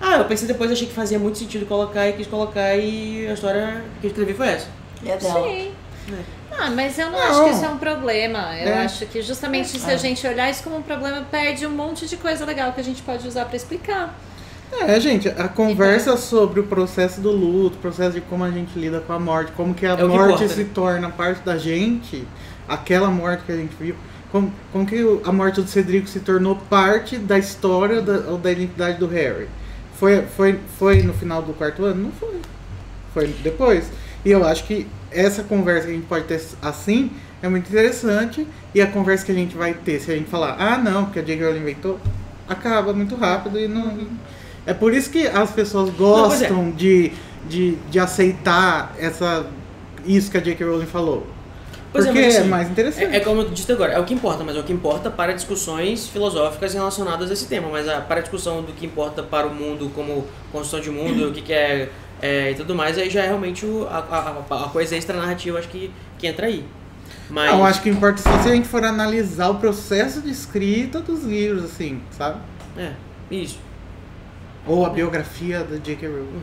[0.00, 3.32] Ah, eu pensei depois, achei que fazia muito sentido colocar e quis colocar e a
[3.34, 4.66] história que eu escrevi foi essa.
[5.02, 5.42] E é dela.
[5.48, 5.70] Sim.
[6.12, 6.18] É.
[6.58, 7.26] Ah, mas eu não, Não.
[7.30, 8.38] acho que isso é um problema.
[8.58, 8.84] Eu É.
[8.84, 9.94] acho que justamente se É.
[9.94, 12.84] a gente olhar isso como um problema, perde um monte de coisa legal que a
[12.84, 14.18] gente pode usar pra explicar.
[14.86, 18.78] É, gente, a conversa sobre o processo do luto, o processo de como a gente
[18.78, 20.70] lida com a morte, como que a É morte importa, se né?
[20.72, 22.26] torna parte da gente,
[22.68, 23.96] aquela morte que a gente viu,
[24.30, 28.50] como, como que a morte do Cedrico se tornou parte da história da, ou da
[28.52, 29.48] identidade do Harry.
[30.00, 32.04] Foi, foi, foi no final do quarto ano?
[32.04, 32.40] Não foi.
[33.12, 33.84] Foi depois.
[34.24, 37.10] E eu acho que essa conversa que a gente pode ter assim
[37.42, 38.46] é muito interessante.
[38.74, 41.18] E a conversa que a gente vai ter, se a gente falar, ah não, porque
[41.18, 41.44] a J.K.
[41.44, 42.00] Rowling inventou,
[42.48, 43.94] acaba muito rápido e não.
[44.64, 45.92] É por isso que as pessoas é.
[45.92, 47.12] gostam de,
[47.46, 49.44] de, de aceitar essa,
[50.06, 50.64] isso que a J.K.
[50.64, 51.26] Rowling falou.
[51.92, 53.14] Pois porque mas é, assim, mais interessante.
[53.14, 55.10] É, é como eu disse agora, é o que importa, mas é o que importa
[55.10, 57.68] para discussões filosóficas relacionadas a esse tema.
[57.68, 61.28] Mas a, para a discussão do que importa para o mundo como construção de mundo,
[61.30, 61.88] o que, que é,
[62.22, 63.98] é, e tudo mais, aí já é realmente o, a,
[64.50, 66.64] a, a coisa extra-narrativa, acho que, que entra aí.
[67.28, 71.00] Mas, Não, acho que importa só se a gente for analisar o processo de escrita
[71.00, 72.40] dos livros, assim, sabe?
[72.76, 72.92] É,
[73.30, 73.58] isso.
[74.66, 76.06] Ou a biografia da J.K.
[76.06, 76.42] Rowling.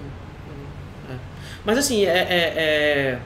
[1.65, 3.19] Mas assim, é, é- é-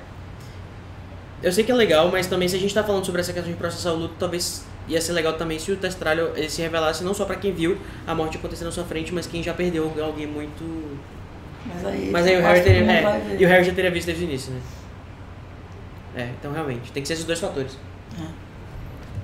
[1.43, 3.51] Eu sei que é legal, mas também se a gente tá falando sobre essa questão
[3.51, 7.03] de processar o luto, talvez ia ser legal também se o Testralho ele se revelasse
[7.03, 9.91] não só pra quem viu a morte acontecer na sua frente, mas quem já perdeu
[10.03, 10.99] alguém muito.
[11.65, 12.91] Mas aí, Mas aí o Harry teria.
[12.91, 14.61] é, e o Harry já teria visto desde o início, né?
[16.15, 17.77] É, então realmente, tem que ser esses dois fatores.
[18.19, 18.25] É.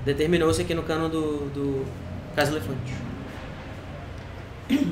[0.04, 1.86] Determinou-se aqui no cano do, do
[2.34, 2.92] Caso Elefante.
[4.68, 4.82] Deixa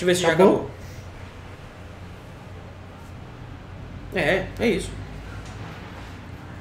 [0.00, 0.54] eu ver se já Acabou?
[0.54, 0.70] acabou.
[4.14, 4.90] É, é isso.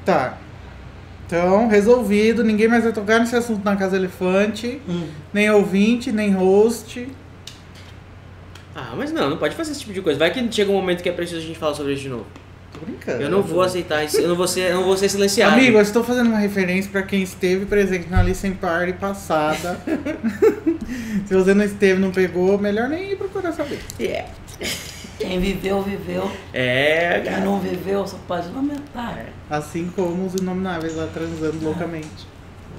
[0.05, 0.37] Tá.
[1.25, 2.43] Então, resolvido.
[2.43, 4.79] Ninguém mais vai tocar nesse assunto na Casa Elefante.
[4.87, 5.07] Hum.
[5.33, 7.07] Nem ouvinte, nem host.
[8.75, 10.19] Ah, mas não, não pode fazer esse tipo de coisa.
[10.19, 12.25] Vai que chega um momento que é preciso a gente falar sobre isso de novo.
[12.73, 13.23] Tô brincando.
[13.23, 15.53] Eu não vou aceitar isso, eu não vou ser, eu não vou ser silenciado.
[15.53, 19.79] Amigo, eu estou fazendo uma referência para quem esteve presente na Listen Party passada.
[21.25, 23.79] Se você não esteve, não pegou, melhor nem ir procurar saber.
[23.97, 24.29] Yeah.
[25.17, 26.29] Quem viveu, viveu.
[26.53, 29.25] É, Quem não viveu, só pode lamentar.
[29.49, 32.27] Assim como os inomináveis lá transando loucamente.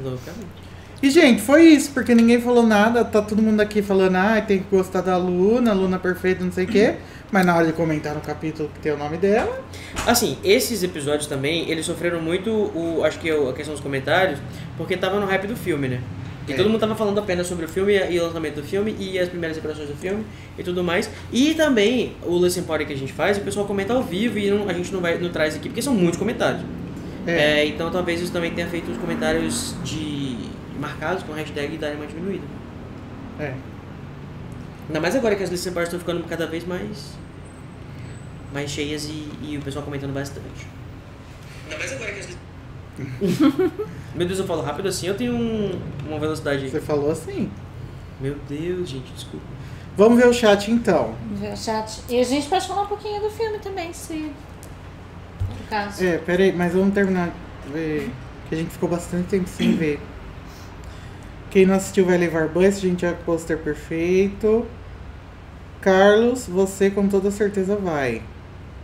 [0.02, 0.66] Loucamente.
[1.02, 3.04] E, gente, foi isso, porque ninguém falou nada.
[3.04, 6.64] Tá todo mundo aqui falando, ah, tem que gostar da Luna, Luna perfeita, não sei
[6.64, 6.94] o quê.
[7.30, 9.62] Mas na hora de comentar no capítulo que tem o nome dela,
[10.06, 14.38] Assim, esses episódios também, eles sofreram muito, o, acho que a questão dos comentários,
[14.76, 16.00] porque tava no hype do filme, né?
[16.48, 16.56] E É.
[16.56, 19.28] todo mundo tava falando apenas sobre o filme e o lançamento do filme e as
[19.28, 20.24] primeiras impressões do filme
[20.56, 21.10] e tudo mais.
[21.32, 24.50] E também o Listen Party que a gente faz, o pessoal comenta ao vivo e
[24.50, 26.62] não- a gente não vai não traz aqui, porque são muitos comentários.
[27.26, 27.60] é.
[27.62, 30.36] É, então talvez isso também tenha feito os comentários de
[30.80, 32.44] marcados com hashtag darem uma diminuída.
[33.40, 33.52] é.
[34.88, 37.16] Ainda mais agora que as Listen Parties estão ficando cada vez mais
[38.54, 40.66] mais cheias e, e o pessoal comentando bastante.
[41.64, 42.26] Ainda mais agora que as
[44.14, 45.78] Meu Deus, eu falo rápido assim, eu tenho um-
[46.08, 46.70] uma velocidade aí.
[46.70, 47.50] Você falou assim.
[48.20, 49.44] Meu Deus, gente, desculpa.
[49.96, 51.14] Vamos ver o chat então.
[51.24, 52.00] Vamos ver o chat.
[52.08, 54.14] E a gente pode falar um pouquinho do filme também, se.
[54.14, 56.02] No caso.
[56.04, 57.30] É, peraí, mas vamos terminar.
[57.72, 58.10] ver,
[58.48, 60.00] Que a gente ficou bastante tempo sem ver.
[61.50, 64.66] Quem não assistiu vai levar bus, gente, é o pôster perfeito.
[65.80, 68.22] Carlos, você com toda certeza vai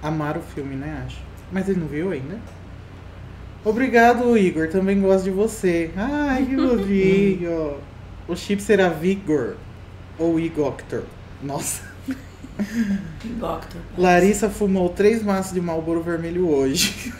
[0.03, 1.03] amar o filme, né?
[1.07, 1.19] Acho.
[1.51, 2.39] Mas ele não viu ainda?
[3.65, 4.69] Obrigado, Igor.
[4.69, 5.91] Também gosto de você.
[5.97, 7.77] Ai, que fofinho.
[8.27, 9.55] o chip será Vigor
[10.19, 11.03] ou Igoctor.
[11.43, 11.83] Nossa.
[13.25, 13.81] Doctor.
[13.97, 17.13] Larissa fumou três maços de Marlboro vermelho hoje.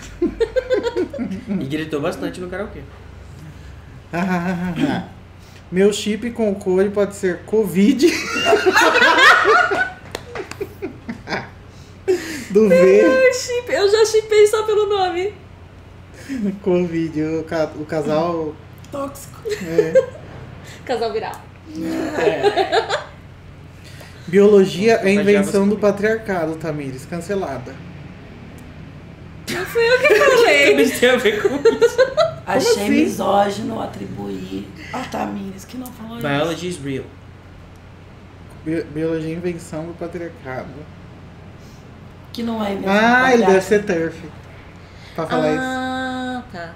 [1.49, 2.81] E gritou bastante no karaokê.
[5.71, 8.07] Meu chip com o Core pode ser Covid.
[12.51, 15.33] Do V, Eu, chip, eu já chipei só pelo nome.
[16.63, 17.23] Covid.
[17.23, 18.55] O, ca- o casal.
[18.91, 19.41] Tóxico.
[19.65, 20.05] é.
[20.85, 21.33] Casal viral.
[24.27, 27.05] Biologia é Mas já invenção do patriarcado, Tamires.
[27.07, 27.75] Cancelada.
[29.51, 30.77] Não fui eu que falei.
[30.83, 31.97] Isso tem a ver com isso.
[32.47, 32.89] Achei assim?
[32.91, 36.27] misógino atribuir a Tamires que não falou isso.
[36.27, 37.05] Biology is real.
[38.65, 40.69] Bi- Biologia é invenção do patriarcado.
[42.33, 44.17] Que não é invenção Ah, ele deve ser turf.
[45.15, 45.63] Pra falar isso.
[45.63, 46.75] Ah, tá.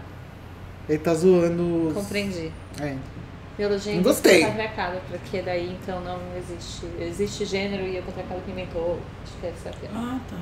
[0.89, 1.95] Ele tá zoando os.
[1.95, 2.53] Compreendi.
[2.81, 2.97] É.
[3.57, 4.43] Biologia Não gostei.
[4.45, 6.87] o patriarcado, porque daí então não existe.
[7.01, 9.01] Existe gênero e é o patriarcado que inventou.
[9.25, 9.95] Acho que essa é a piada.
[9.97, 10.37] Ah, tá.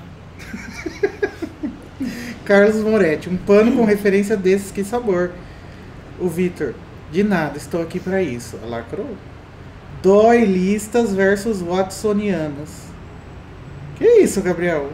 [2.45, 5.31] Carlos Moretti, um pano com referência desses, que sabor.
[6.19, 6.75] O Vitor,
[7.11, 8.59] de nada, estou aqui pra isso.
[8.67, 9.17] Lacrou.
[10.03, 12.71] Doilistas versus Watsonianos.
[13.97, 14.91] Que isso, Gabriel?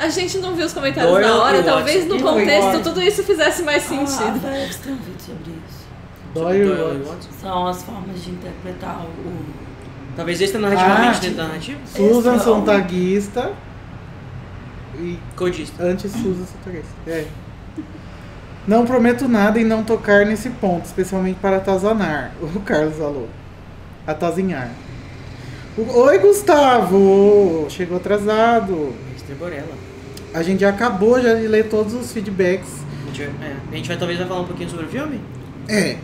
[0.00, 3.62] A gente não viu os comentários Doyle na hora, talvez no contexto tudo isso fizesse
[3.62, 4.40] mais Ah, sentido.
[4.40, 5.80] Vex tem um vídeo sobre isso.
[6.34, 7.04] Dói Doyle.
[7.40, 9.10] São as formas de interpretar o.
[10.16, 11.78] Talvez extra narrativamente Ah, dentro da narrativa.
[11.84, 13.52] Susan é Sontaguista
[14.98, 15.82] e Codista.
[15.82, 16.94] anti-Susan Sontaguista.
[17.06, 17.26] É.
[18.66, 22.32] Não prometo nada em não tocar nesse ponto, especialmente para atazanar.
[22.40, 23.28] O Carlos falou.
[24.06, 24.70] Atazinhar.
[25.76, 27.66] O- Oi, Gustavo!
[27.68, 28.94] Chegou atrasado.
[29.16, 29.89] Estreborela.
[30.32, 32.68] A gente já acabou já de ler todos os feedbacks.
[33.02, 35.20] A gente, vai, é, a gente vai talvez vai falar um pouquinho sobre o filme?
[35.68, 35.96] É.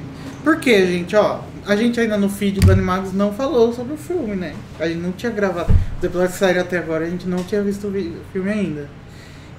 [0.43, 4.37] Porque, gente, ó, a gente ainda no feed do Animagos não falou sobre o filme,
[4.37, 4.55] né?
[4.79, 5.73] A gente não tinha gravado.
[5.99, 7.93] Os episódios que saíram até agora, a gente não tinha visto o
[8.33, 8.89] filme ainda.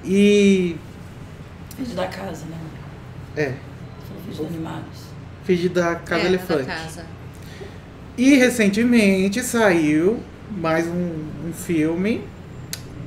[0.03, 0.76] E.
[1.78, 2.57] Vídeo da casa, né?
[3.36, 3.53] É,
[4.26, 5.07] Vídeos animados.
[5.45, 6.65] feed da Casa é, da Elefante.
[6.65, 7.05] casa.
[8.18, 11.11] E recentemente saiu mais um,
[11.47, 12.24] um filme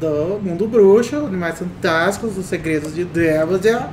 [0.01, 3.85] do Mundo Bruxo, Animais Fantásticos, Os Segredos de Dumbledore,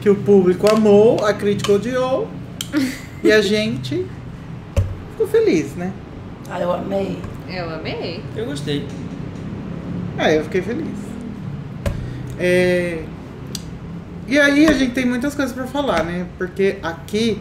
[0.00, 2.26] que o público amou, a crítica odiou,
[3.22, 4.06] e a gente
[5.12, 5.92] ficou feliz, né?
[6.50, 7.18] Ah, eu amei.
[7.48, 8.22] Eu amei.
[8.34, 8.86] Eu gostei.
[10.18, 10.98] É, eu fiquei feliz.
[12.38, 13.02] É,
[14.26, 16.26] E aí a gente tem muitas coisas pra falar, né?
[16.38, 17.40] Porque aqui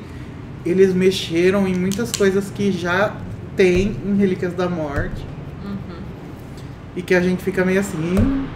[0.66, 3.16] eles mexeram em muitas coisas que já
[3.56, 5.29] tem em Relíquias da Morte.
[6.96, 8.48] E que a gente fica meio assim.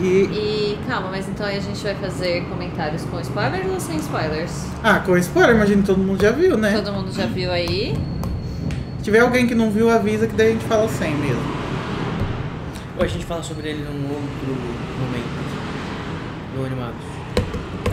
[0.00, 0.04] E.
[0.04, 4.66] E calma, mas então aí a gente vai fazer comentários com spoilers ou sem spoilers?
[4.82, 6.72] Ah, com spoiler, imagino que todo mundo já viu, né?
[6.72, 7.94] Todo mundo já viu aí?
[8.98, 11.42] Se tiver alguém que não viu, avisa que daí a gente fala sem mesmo.
[12.96, 14.46] Ou a gente fala sobre ele num outro
[15.00, 15.44] momento.
[16.56, 17.00] No Animados.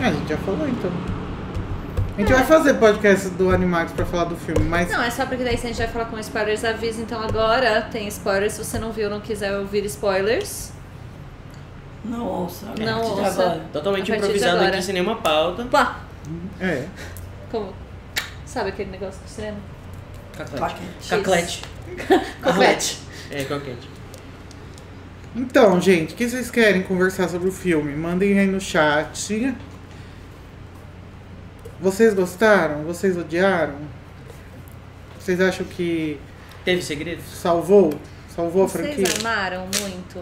[0.00, 1.21] Ah, a gente já falou então.
[2.22, 4.88] A gente vai fazer podcast do Animax pra falar do filme, mas.
[4.88, 7.02] Não, é só porque daí se a gente vai falar com spoilers, avisa.
[7.02, 8.52] Então agora tem spoilers.
[8.52, 10.70] Se você não viu ou não quiser ouvir spoilers,
[12.04, 12.66] Não ouça.
[12.66, 13.26] Não de ouça.
[13.26, 13.60] agora.
[13.72, 15.64] Totalmente improvisado aqui sem nenhuma pauta.
[15.64, 15.98] pá!
[16.60, 16.84] É.
[17.50, 17.72] Como?
[18.46, 19.56] Sabe aquele negócio do cinema?
[20.38, 21.62] Caclete.
[22.40, 22.98] Caclete.
[23.32, 23.88] É, coquete.
[25.34, 27.96] Então, gente, o que vocês querem conversar sobre o filme?
[27.96, 29.52] Mandem aí no chat.
[31.82, 32.84] Vocês gostaram?
[32.84, 33.74] Vocês odiaram?
[35.18, 36.16] Vocês acham que
[36.64, 37.24] Teve segredos?
[37.24, 37.92] salvou?
[38.34, 39.04] Salvou a franquia?
[39.04, 40.20] Vocês amaram muito?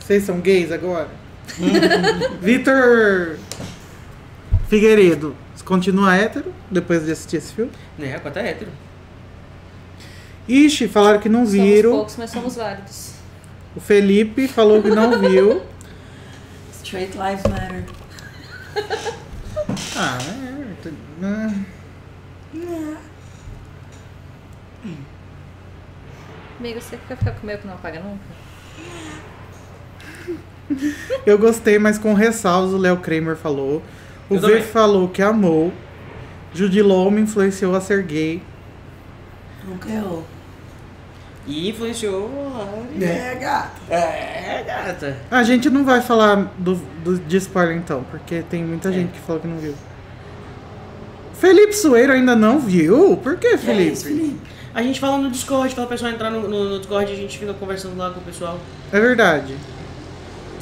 [0.00, 1.08] Vocês são gays agora?
[2.42, 3.38] Vitor
[4.68, 7.70] Figueiredo, continua hétero depois de assistir esse filme?
[7.96, 8.72] Né, quanto é hétero.
[10.48, 11.90] Ixi, falaram que não Somos viram.
[11.92, 13.12] poucos, mas somos válidos.
[13.76, 15.62] O Felipe falou que não viu.
[16.72, 17.84] Straight Lives Matter.
[19.96, 20.90] Ah, é.
[21.24, 21.54] ah.
[26.58, 28.24] Amigo, você quer ficar comigo que não apaga nunca?
[31.26, 33.82] Eu gostei, mas com ressalvas, o Léo Kramer falou.
[34.28, 34.62] O Eu V também.
[34.62, 35.72] falou que amou.
[36.52, 38.42] Judy Law me influenciou a ser gay.
[39.64, 40.26] Nunca errou.
[41.46, 42.28] E influenciou.
[43.00, 43.80] É, gato.
[43.88, 45.16] É, gata.
[45.30, 46.74] A gente não vai falar do,
[47.04, 48.92] do- de spoiler então, porque tem muita É.
[48.92, 49.74] gente que falou que não viu.
[51.34, 53.16] Felipe Sueiro ainda não viu?
[53.22, 53.92] Por que, Que é Felipe?
[53.92, 54.40] isso, Felipe?
[54.74, 57.16] A gente fala no Discord, fala o pessoal entrar no, no, no Discord e a
[57.18, 58.58] gente fica conversando lá com o pessoal.
[58.92, 59.54] É verdade.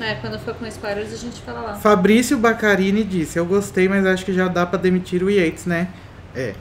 [0.01, 1.74] É, quando for com spoilers a gente fala lá.
[1.74, 5.89] Fabrício Bacarini disse: Eu gostei, mas acho que já dá pra demitir o Yates, né?
[6.35, 6.53] É.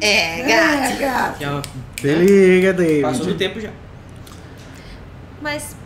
[0.00, 1.40] É, É, gato.
[1.40, 1.62] Já
[2.00, 3.38] Se liga, passou do David.
[3.38, 3.70] tempo já.
[5.40, 5.76] Mas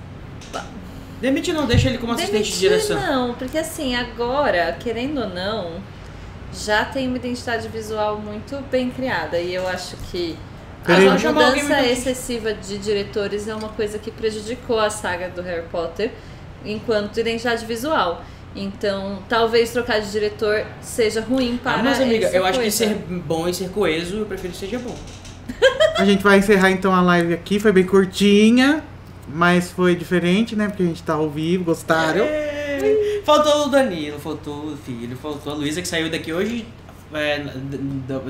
[1.21, 3.01] Demite não, deixa ele como assistente de direção.
[3.01, 5.81] não, porque assim, agora, querendo ou não,
[6.53, 9.39] já tem uma identidade visual muito bem criada.
[9.39, 10.37] E eu acho que
[10.85, 16.11] a mudança excessiva de diretores é uma coisa que prejudicou a saga do Harry Potter
[16.65, 18.25] enquanto identidade visual.
[18.55, 22.65] Então, talvez trocar de diretor seja ruim para Ah, mas amiga, essa eu acho que
[22.65, 22.77] coisa.
[22.77, 24.95] ser bom e ser coeso, eu prefiro que seja bom.
[25.97, 27.59] A gente vai encerrar então a live aqui.
[27.59, 28.83] Foi bem curtinha,
[29.29, 30.69] mas foi diferente, né?
[30.69, 32.25] Porque a gente tá ao vivo, gostaram?
[32.25, 33.21] É.
[33.25, 36.67] Faltou o Danilo, faltou o filho, faltou a Luísa que saiu daqui hoje,
[37.15, 37.39] é,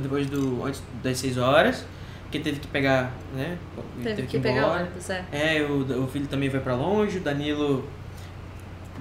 [0.01, 0.63] depois do.
[0.65, 1.85] antes das 6 horas,
[2.31, 3.57] que teve que pegar, né?
[4.03, 4.81] Teve que ir pegar embora.
[4.83, 5.25] ônibus, é.
[5.33, 7.85] É, o, o filho também vai pra longe, o Danilo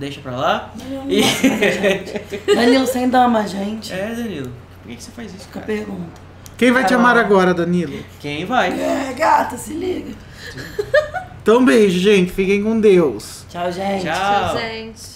[0.01, 0.71] deixa pra lá.
[0.75, 2.21] Danilo não E- gente.
[2.53, 3.93] Danilo sem dama, gente.
[3.93, 5.73] É, Danilo, por que, que você faz isso, Fica a cara?
[5.73, 6.21] pergunta.
[6.57, 7.05] Quem vai te Carol.
[7.05, 8.03] amar agora, Danilo?
[8.19, 8.69] Quem vai?
[8.71, 10.13] É, gata, se liga.
[11.41, 12.31] Então, beijo, gente.
[12.31, 13.45] Fiquem com Deus.
[13.49, 14.03] Tchau, gente.
[14.03, 14.49] Tchau.
[14.49, 15.10] Tchau, gente.